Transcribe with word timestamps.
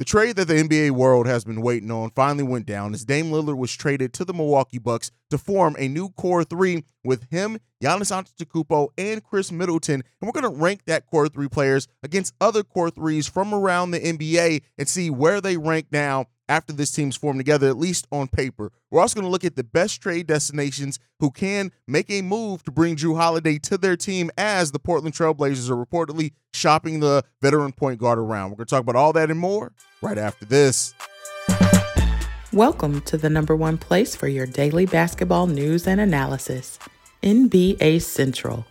The 0.00 0.06
trade 0.06 0.36
that 0.36 0.48
the 0.48 0.54
NBA 0.54 0.92
world 0.92 1.26
has 1.26 1.44
been 1.44 1.60
waiting 1.60 1.90
on 1.90 2.08
finally 2.12 2.42
went 2.42 2.64
down 2.64 2.94
as 2.94 3.04
Dame 3.04 3.26
Lillard 3.26 3.58
was 3.58 3.76
traded 3.76 4.14
to 4.14 4.24
the 4.24 4.32
Milwaukee 4.32 4.78
Bucks 4.78 5.10
to 5.28 5.36
form 5.36 5.76
a 5.78 5.88
new 5.88 6.08
core 6.08 6.42
three 6.42 6.84
with 7.04 7.30
him, 7.30 7.58
Giannis 7.84 8.10
Antetokounmpo, 8.10 8.88
and 8.96 9.22
Khris 9.22 9.52
Middleton. 9.52 9.96
And 9.96 10.02
we're 10.22 10.40
going 10.40 10.50
to 10.50 10.58
rank 10.58 10.86
that 10.86 11.04
core 11.04 11.28
three 11.28 11.48
players 11.48 11.86
against 12.02 12.34
other 12.40 12.62
core 12.62 12.88
threes 12.88 13.26
from 13.26 13.52
around 13.52 13.90
the 13.90 14.00
NBA 14.00 14.62
and 14.78 14.88
see 14.88 15.10
where 15.10 15.42
they 15.42 15.58
rank 15.58 15.88
now 15.92 16.24
after 16.50 16.72
this 16.72 16.90
team's 16.90 17.16
formed 17.16 17.38
together, 17.38 17.68
at 17.68 17.78
least 17.78 18.08
on 18.10 18.26
paper. 18.26 18.72
We're 18.90 19.00
also 19.00 19.14
going 19.14 19.24
to 19.24 19.30
look 19.30 19.44
at 19.44 19.54
the 19.54 19.62
best 19.62 20.02
trade 20.02 20.26
destinations 20.26 20.98
who 21.20 21.30
can 21.30 21.70
make 21.86 22.10
a 22.10 22.22
move 22.22 22.64
to 22.64 22.72
bring 22.72 22.96
Jrue 22.96 23.16
Holiday 23.16 23.56
to 23.60 23.78
their 23.78 23.96
team 23.96 24.32
as 24.36 24.72
the 24.72 24.80
Portland 24.80 25.14
Trailblazers 25.14 25.70
are 25.70 25.76
reportedly 25.76 26.32
shopping 26.52 26.98
the 26.98 27.22
veteran 27.40 27.70
point 27.70 28.00
guard 28.00 28.18
around. 28.18 28.50
We're 28.50 28.56
going 28.56 28.66
to 28.66 28.74
talk 28.74 28.82
about 28.82 28.96
all 28.96 29.12
that 29.12 29.30
and 29.30 29.38
more 29.38 29.72
right 30.02 30.18
after 30.18 30.44
this. 30.44 30.92
Welcome 32.52 33.00
to 33.02 33.16
the 33.16 33.30
number 33.30 33.54
one 33.54 33.78
place 33.78 34.16
for 34.16 34.26
your 34.26 34.46
daily 34.46 34.86
basketball 34.86 35.46
news 35.46 35.86
and 35.86 36.00
analysis, 36.00 36.80
NBA 37.22 38.02
Central. 38.02 38.66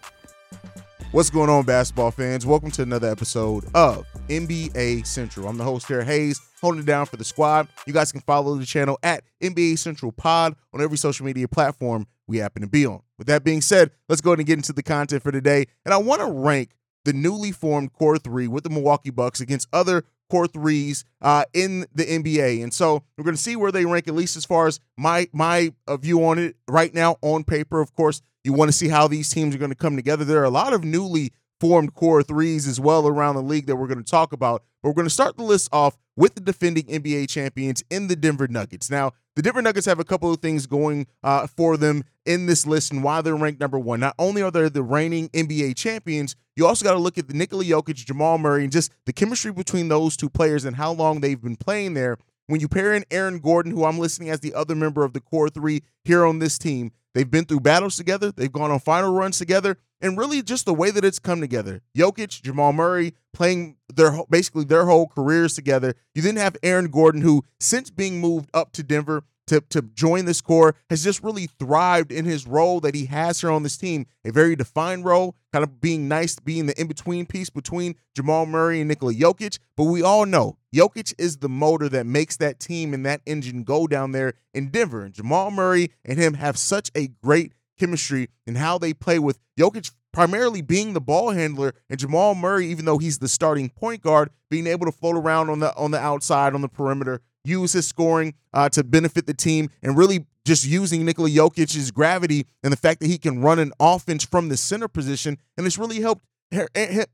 What's 1.12 1.30
going 1.30 1.50
on, 1.50 1.64
basketball 1.64 2.12
fans? 2.12 2.46
Welcome 2.46 2.72
to 2.72 2.82
another 2.82 3.10
episode 3.10 3.64
of 3.74 4.06
NBA 4.30 5.06
Central. 5.06 5.48
I'm 5.48 5.58
the 5.58 5.64
host, 5.64 5.88
Terry 5.88 6.06
Hayes, 6.06 6.40
holding 6.62 6.82
it 6.82 6.86
down 6.86 7.08
for 7.08 7.18
the 7.18 7.24
squad. 7.24 7.68
You 7.86 7.94
guys 7.94 8.12
can 8.12 8.22
follow 8.22 8.56
the 8.56 8.66
channel 8.66 9.00
at 9.02 9.24
NBA 9.42 9.80
Central 9.80 10.12
Pod 10.12 10.56
on 10.74 10.82
every 10.82 10.98
social 10.98 11.26
media 11.26 11.48
platform 11.48 12.06
we 12.28 12.38
happen 12.38 12.62
to 12.62 12.68
be 12.68 12.86
on. 12.86 13.02
With 13.18 13.28
that 13.28 13.44
being 13.44 13.62
said, 13.62 13.92
let's 14.08 14.22
go 14.22 14.32
ahead 14.32 14.40
and 14.40 14.48
get 14.48 14.60
into 14.60 14.72
the 14.72 14.84
content 14.84 15.24
for 15.24 15.32
today. 15.32 15.66
And 15.84 15.94
I 15.94 15.98
want 15.98 16.22
to 16.22 16.28
rank 16.28 16.72
the 17.06 17.14
newly 17.14 17.52
formed 17.52 17.92
core 17.94 18.20
three 18.20 18.48
with 18.48 18.64
the 18.64 18.70
Milwaukee 18.70 19.10
Bucks 19.10 19.42
against 19.42 19.68
other 19.74 20.04
core 20.30 20.48
threes 20.48 21.04
uh, 21.22 21.46
in 21.54 21.88
the 21.94 22.06
NBA. 22.06 22.62
And 22.62 22.72
so 22.72 23.04
we're 23.18 23.24
going 23.24 23.36
to 23.36 23.42
see 23.42 23.56
where 23.56 23.72
they 23.72 23.86
rank, 23.86 24.08
at 24.08 24.14
least 24.14 24.38
as 24.38 24.46
far 24.46 24.68
as 24.68 24.80
my 24.96 25.28
my 25.34 25.74
uh, 25.88 25.98
view 25.98 26.24
on 26.24 26.38
it 26.38 26.56
right 26.68 26.94
now 26.94 27.18
on 27.22 27.44
paper. 27.44 27.82
Of 27.82 27.96
course, 27.96 28.22
you 28.44 28.54
want 28.54 28.70
to 28.70 28.78
see 28.78 28.90
how 28.90 29.08
these 29.08 29.30
teams 29.30 29.56
are 29.56 29.58
going 29.60 29.72
to 29.72 29.76
come 29.76 29.96
together. 29.96 30.24
There 30.24 30.40
are 30.40 30.46
a 30.46 30.52
lot 30.52 30.74
of 30.74 30.84
newly 30.84 31.32
formed 31.60 31.94
core 31.94 32.24
threes 32.24 32.68
as 32.68 32.80
well 32.80 33.08
around 33.08 33.36
the 33.36 33.42
league 33.42 33.68
that 33.68 33.76
we're 33.76 33.88
going 33.88 34.04
to 34.04 34.12
talk 34.12 34.34
about. 34.34 34.64
But 34.82 34.90
we're 34.90 34.96
going 34.96 35.08
to 35.08 35.14
start 35.14 35.38
the 35.38 35.44
list 35.44 35.70
off 35.72 35.98
with 36.16 36.36
the 36.36 36.42
defending 36.42 36.84
NBA 36.84 37.30
champions 37.30 37.84
in 37.90 38.08
the 38.08 38.16
Denver 38.16 38.48
Nuggets. 38.48 38.90
Now, 38.90 39.12
the 39.36 39.42
Denver 39.42 39.62
Nuggets 39.62 39.86
have 39.86 40.00
a 40.00 40.04
couple 40.04 40.34
of 40.34 40.42
things 40.42 40.68
going 40.68 41.08
uh, 41.24 41.48
for 41.48 41.78
them 41.78 42.04
in 42.26 42.46
this 42.46 42.68
list 42.68 42.92
and 42.92 43.04
why 43.04 43.22
they're 43.22 43.36
ranked 43.36 43.60
number 43.60 43.80
one. 43.80 44.00
Not 44.02 44.16
only 44.20 44.42
are 44.42 44.52
they 44.52 44.68
the 44.70 44.84
reigning 44.84 45.30
NBA 45.30 45.76
champions, 45.76 46.36
you 46.56 46.68
also 46.68 46.84
got 46.84 46.94
to 46.94 47.00
look 47.00 47.18
at 47.18 47.28
the 47.28 47.34
Nikola 47.34 47.64
Jokic, 47.64 48.06
Jamal 48.06 48.38
Murray, 48.38 48.64
and 48.64 48.72
just 48.72 48.92
the 49.06 49.14
chemistry 49.14 49.52
between 49.52 49.88
those 49.88 50.18
two 50.18 50.30
players 50.30 50.66
and 50.66 50.76
how 50.76 50.92
long 50.92 51.22
they've 51.22 51.42
been 51.42 51.56
playing 51.56 51.94
there. 51.94 52.18
When 52.48 52.60
you 52.60 52.68
pair 52.68 52.94
in 52.94 53.06
Aaron 53.12 53.40
Gordon, 53.40 53.72
who 53.72 53.86
I'm 53.86 54.00
listening 54.00 54.30
as 54.30 54.40
the 54.40 54.56
other 54.56 54.76
member 54.76 55.04
of 55.04 55.14
the 55.14 55.22
core 55.22 55.50
three 55.50 55.84
here 56.04 56.26
on 56.26 56.40
this 56.40 56.58
team, 56.58 56.92
they've 57.14 57.30
been 57.30 57.46
through 57.46 57.62
battles 57.62 57.96
together, 57.96 58.32
they've 58.32 58.52
gone 58.52 58.72
on 58.72 58.80
final 58.80 59.14
runs 59.14 59.38
together, 59.38 59.78
and 60.02 60.18
really 60.18 60.42
just 60.42 60.66
the 60.66 60.74
way 60.74 60.92
that 60.92 61.04
it's 61.06 61.20
come 61.20 61.42
together. 61.42 61.82
Jokic, 61.98 62.42
Jamal 62.42 62.74
Murray 62.74 63.14
playing 63.34 63.78
their 63.94 64.20
basically 64.30 64.64
their 64.64 64.86
whole 64.86 65.08
careers 65.08 65.54
together. 65.54 65.96
You 66.16 66.22
then 66.22 66.38
have 66.38 66.58
Aaron 66.64 66.90
Gordon, 66.90 67.22
who 67.22 67.44
since 67.60 67.90
being 67.90 68.22
moved 68.22 68.50
up 68.54 68.72
to 68.74 68.84
Denver 68.84 69.24
to, 69.50 69.62
to 69.62 69.82
join 69.82 70.26
this 70.26 70.42
core 70.42 70.76
has 70.90 71.04
just 71.04 71.24
really 71.24 71.48
thrived 71.48 72.12
in 72.12 72.26
his 72.26 72.48
role 72.48 72.80
that 72.80 72.96
he 72.96 73.06
has 73.06 73.42
here 73.42 73.52
on 73.52 73.64
this 73.64 73.78
team. 73.78 74.06
A 74.24 74.32
very 74.32 74.56
defined 74.56 75.06
role, 75.06 75.36
kind 75.52 75.64
of 75.64 75.82
being 75.82 76.08
nice, 76.08 76.38
being 76.40 76.68
the 76.68 76.80
in 76.80 76.88
between 76.88 77.26
piece 77.26 77.50
between 77.50 77.96
Jamal 78.16 78.46
Murray 78.46 78.80
and 78.80 78.88
Nikola 78.88 79.14
Jokic. 79.14 79.60
But 79.76 79.86
we 79.86 80.02
all 80.02 80.26
know 80.26 80.58
Jokic 80.74 81.14
is 81.18 81.38
the 81.38 81.50
motor 81.50 81.90
that 81.90 82.06
makes 82.06 82.38
that 82.38 82.60
team 82.60 82.94
and 82.94 83.06
that 83.06 83.22
engine 83.26 83.64
go 83.64 83.88
down 83.88 84.12
there 84.12 84.34
in 84.54 84.70
Denver. 84.70 85.04
And 85.04 85.14
Jamal 85.14 85.52
Murray 85.52 85.92
and 86.06 86.20
him 86.20 86.36
have 86.36 86.58
such 86.58 86.92
a 86.96 87.08
great 87.24 87.54
chemistry 87.78 88.30
in 88.46 88.56
how 88.56 88.78
they 88.78 88.94
play 88.94 89.20
with 89.20 89.40
Jokic 89.60 89.92
primarily 90.12 90.62
being 90.62 90.94
the 90.94 91.02
ball 91.02 91.32
handler 91.32 91.74
and 91.90 92.00
Jamal 92.00 92.36
Murray, 92.36 92.68
even 92.68 92.86
though 92.86 92.98
he's 92.98 93.20
the 93.20 93.28
starting 93.28 93.70
point 93.70 94.02
guard, 94.02 94.30
being 94.50 94.68
able 94.68 94.86
to 94.86 94.92
float 94.92 95.16
around 95.16 95.50
on 95.50 95.60
the 95.60 95.76
on 95.76 95.92
the 95.92 96.00
outside 96.00 96.54
on 96.54 96.62
the 96.62 96.68
perimeter, 96.68 97.22
use 97.50 97.74
his 97.74 97.88
scoring 97.88 98.34
uh, 98.54 98.70
to 98.70 98.84
benefit 98.84 99.26
the 99.26 99.34
team, 99.34 99.70
and 99.82 99.98
really 99.98 100.26
just 100.46 100.66
using 100.66 101.06
Nikola 101.06 101.30
Jokic's 101.30 101.92
gravity 101.92 102.48
and 102.64 102.72
the 102.72 102.78
fact 102.78 103.02
that 103.02 103.08
he 103.08 103.18
can 103.18 103.42
run 103.42 103.60
an 103.60 103.72
offense 103.80 104.24
from 104.24 104.50
the 104.50 104.58
center 104.58 104.88
position, 104.88 105.38
and 105.58 105.68
it's 105.68 105.78
really 105.78 106.02
helped 106.02 106.24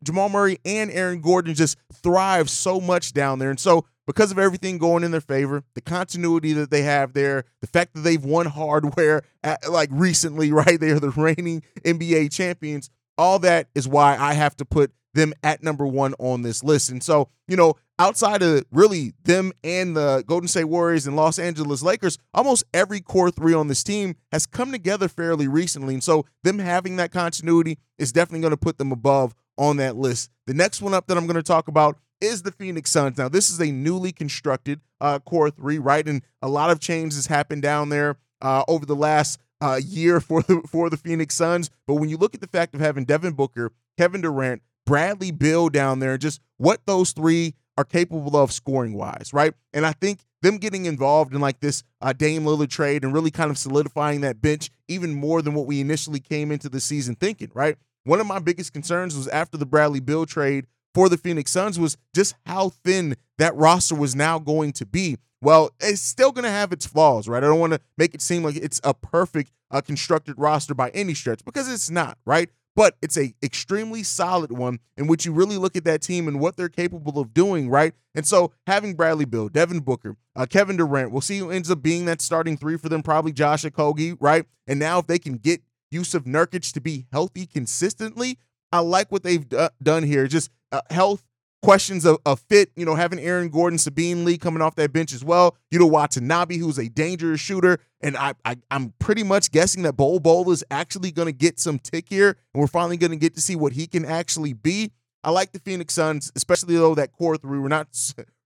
Jamal 0.03 0.29
Murray 0.29 0.59
and 0.63 0.89
Aaron 0.91 1.21
Gordon 1.21 1.53
just 1.53 1.77
thrive 1.93 2.49
so 2.49 2.79
much 2.79 3.13
down 3.13 3.39
there. 3.39 3.49
And 3.49 3.59
so 3.59 3.85
because 4.07 4.31
of 4.31 4.39
everything 4.39 4.77
going 4.77 5.03
in 5.03 5.11
their 5.11 5.21
favor, 5.21 5.63
the 5.73 5.81
continuity 5.81 6.53
that 6.53 6.69
they 6.69 6.83
have 6.83 7.13
there, 7.13 7.43
the 7.61 7.67
fact 7.67 7.93
that 7.95 8.01
they've 8.01 8.23
won 8.23 8.45
hardware 8.45 9.23
at, 9.43 9.69
like 9.69 9.89
recently, 9.91 10.51
right? 10.51 10.79
They 10.79 10.91
are 10.91 10.99
the 10.99 11.09
reigning 11.09 11.63
NBA 11.83 12.31
champions. 12.31 12.89
All 13.17 13.39
that 13.39 13.67
is 13.73 13.87
why 13.87 14.17
I 14.17 14.33
have 14.33 14.55
to 14.57 14.65
put 14.65 14.91
them 15.15 15.33
at 15.43 15.63
number 15.63 15.87
one 15.87 16.13
on 16.19 16.43
this 16.43 16.63
list. 16.63 16.91
And 16.91 17.01
so, 17.01 17.29
you 17.47 17.55
know, 17.55 17.75
outside 17.97 18.43
of 18.43 18.63
really 18.71 19.13
them 19.23 19.51
and 19.63 19.95
the 19.95 20.23
Golden 20.27 20.47
State 20.47 20.65
Warriors 20.65 21.07
and 21.07 21.15
Los 21.15 21.39
Angeles 21.39 21.81
Lakers, 21.81 22.19
almost 22.33 22.65
every 22.73 23.01
core 23.01 23.31
three 23.31 23.53
on 23.53 23.67
this 23.67 23.83
team 23.83 24.15
has 24.31 24.45
come 24.45 24.71
together 24.71 25.07
fairly 25.07 25.47
recently. 25.47 25.95
And 25.95 26.03
so, 26.03 26.25
them 26.43 26.59
having 26.59 26.97
that 26.97 27.11
continuity 27.11 27.79
is 27.97 28.11
definitely 28.11 28.41
going 28.41 28.51
to 28.51 28.57
put 28.57 28.77
them 28.77 28.91
above 28.91 29.33
on 29.57 29.77
that 29.77 29.95
list. 29.95 30.29
The 30.45 30.53
next 30.53 30.81
one 30.81 30.93
up 30.93 31.07
that 31.07 31.17
I'm 31.17 31.25
going 31.25 31.35
to 31.35 31.43
talk 31.43 31.67
about 31.67 31.97
is 32.21 32.43
the 32.43 32.51
Phoenix 32.51 32.91
Suns. 32.91 33.17
Now, 33.17 33.29
this 33.29 33.49
is 33.49 33.59
a 33.59 33.71
newly 33.71 34.11
constructed 34.11 34.81
uh, 35.01 35.19
core 35.19 35.49
three, 35.49 35.79
right? 35.79 36.07
And 36.07 36.21
a 36.41 36.49
lot 36.49 36.69
of 36.69 36.79
changes 36.79 37.27
happened 37.27 37.61
down 37.61 37.89
there 37.89 38.17
uh, 38.41 38.63
over 38.67 38.85
the 38.85 38.95
last 38.95 39.39
uh, 39.61 39.79
year 39.83 40.19
for 40.19 40.41
the 40.41 40.61
for 40.67 40.89
the 40.89 40.97
Phoenix 40.97 41.35
Suns. 41.35 41.69
But 41.87 41.95
when 41.95 42.09
you 42.09 42.17
look 42.17 42.35
at 42.35 42.41
the 42.41 42.47
fact 42.47 42.75
of 42.75 42.81
having 42.81 43.05
Devin 43.05 43.33
Booker, 43.33 43.71
Kevin 43.97 44.21
Durant, 44.21 44.61
Bradley 44.85 45.31
Beal 45.31 45.69
down 45.69 45.99
there, 45.99 46.17
just 46.17 46.41
what 46.57 46.85
those 46.85 47.11
three 47.11 47.55
are 47.77 47.83
capable 47.83 48.37
of 48.37 48.51
scoring 48.51 48.93
wise, 48.93 49.31
right? 49.33 49.53
And 49.73 49.85
I 49.85 49.91
think 49.91 50.19
them 50.41 50.57
getting 50.57 50.85
involved 50.85 51.33
in 51.33 51.41
like 51.41 51.59
this 51.59 51.83
uh, 52.01 52.13
Dame 52.13 52.43
Lillard 52.43 52.69
trade 52.69 53.03
and 53.03 53.13
really 53.13 53.31
kind 53.31 53.51
of 53.51 53.57
solidifying 53.57 54.21
that 54.21 54.41
bench 54.41 54.69
even 54.87 55.15
more 55.15 55.41
than 55.41 55.53
what 55.53 55.65
we 55.65 55.81
initially 55.81 56.19
came 56.19 56.51
into 56.51 56.69
the 56.69 56.79
season 56.79 57.15
thinking, 57.15 57.51
right? 57.53 57.77
One 58.03 58.19
of 58.19 58.27
my 58.27 58.39
biggest 58.39 58.71
concerns 58.71 59.17
was 59.17 59.27
after 59.27 59.57
the 59.57 59.65
Bradley 59.65 59.99
Beal 59.99 60.25
trade 60.25 60.67
for 60.93 61.09
the 61.09 61.17
Phoenix 61.17 61.51
Suns 61.51 61.79
was 61.79 61.97
just 62.13 62.35
how 62.45 62.69
thin 62.69 63.17
that 63.37 63.55
roster 63.55 63.95
was 63.95 64.15
now 64.15 64.39
going 64.39 64.71
to 64.73 64.85
be. 64.85 65.17
Well, 65.41 65.71
it's 65.79 66.01
still 66.01 66.31
going 66.31 66.45
to 66.45 66.51
have 66.51 66.71
its 66.71 66.85
flaws, 66.85 67.27
right? 67.27 67.43
I 67.43 67.47
don't 67.47 67.59
want 67.59 67.73
to 67.73 67.81
make 67.97 68.13
it 68.15 68.21
seem 68.21 68.43
like 68.43 68.55
it's 68.55 68.79
a 68.83 68.93
perfect 68.93 69.51
uh, 69.71 69.81
constructed 69.81 70.35
roster 70.37 70.73
by 70.73 70.89
any 70.91 71.13
stretch 71.13 71.43
because 71.43 71.71
it's 71.71 71.89
not, 71.89 72.17
right? 72.25 72.49
But 72.75 72.97
it's 73.01 73.17
a 73.17 73.33
extremely 73.41 74.03
solid 74.03 74.51
one 74.51 74.79
in 74.97 75.07
which 75.07 75.25
you 75.25 75.31
really 75.31 75.57
look 75.57 75.75
at 75.75 75.85
that 75.85 76.01
team 76.01 76.27
and 76.27 76.39
what 76.39 76.57
they're 76.57 76.69
capable 76.69 77.19
of 77.19 77.33
doing, 77.33 77.69
right? 77.69 77.93
And 78.13 78.27
so 78.27 78.51
having 78.67 78.95
Bradley 78.95 79.25
Beal, 79.25 79.47
Devin 79.47 79.79
Booker, 79.79 80.17
uh, 80.35 80.45
Kevin 80.45 80.77
Durant, 80.77 81.11
we'll 81.11 81.21
see 81.21 81.37
who 81.39 81.51
ends 81.51 81.71
up 81.71 81.81
being 81.81 82.05
that 82.05 82.21
starting 82.21 82.57
three 82.57 82.77
for 82.77 82.89
them, 82.89 83.01
probably 83.01 83.31
Josh 83.31 83.63
Okogie, 83.63 84.17
right? 84.19 84.45
And 84.67 84.79
now 84.79 84.99
if 84.99 85.07
they 85.07 85.19
can 85.19 85.37
get 85.37 85.61
Jusuf 85.93 86.25
Nurkic 86.25 86.73
to 86.73 86.81
be 86.81 87.05
healthy 87.11 87.45
consistently, 87.45 88.37
I 88.71 88.79
like 88.79 89.11
what 89.11 89.23
they've 89.23 89.47
d- 89.47 89.67
done 89.81 90.03
here. 90.03 90.27
Just 90.27 90.51
uh, 90.71 90.81
health 90.89 91.23
questions 91.65 92.05
of, 92.05 92.17
of, 92.25 92.39
fit, 92.41 92.71
you 92.75 92.85
know, 92.85 92.95
having 92.95 93.19
Aaron 93.19 93.49
Gordon, 93.49 93.77
Saben 93.77 94.23
Lee 94.23 94.37
coming 94.37 94.61
off 94.61 94.75
that 94.75 94.93
bench 94.93 95.13
as 95.13 95.23
well. 95.23 95.57
You 95.71 95.79
know, 95.79 95.87
Watanabe, 95.87 96.57
who's 96.57 96.77
a 96.77 96.87
dangerous 96.87 97.41
shooter. 97.41 97.79
And 98.01 98.15
I, 98.15 98.33
I 98.45 98.57
am 98.71 98.93
pretty 98.99 99.23
much 99.23 99.51
guessing 99.51 99.83
that 99.83 99.93
Bol 99.93 100.19
Bol 100.19 100.49
is 100.51 100.63
actually 100.69 101.11
going 101.11 101.27
to 101.27 101.31
get 101.31 101.59
some 101.59 101.79
tick 101.79 102.05
here, 102.09 102.37
and 102.53 102.61
we're 102.61 102.67
finally 102.67 102.97
going 102.97 103.11
to 103.11 103.17
get 103.17 103.33
to 103.35 103.41
see 103.41 103.55
what 103.55 103.73
he 103.73 103.87
can 103.87 104.05
actually 104.05 104.53
be. 104.53 104.91
I 105.23 105.31
like 105.31 105.51
the 105.53 105.59
Phoenix 105.59 105.93
Suns, 105.95 106.31
especially 106.35 106.75
though 106.75 106.93
that 106.95 107.11
core 107.11 107.35
three. 107.35 107.59
We're 107.59 107.67
not 107.67 107.87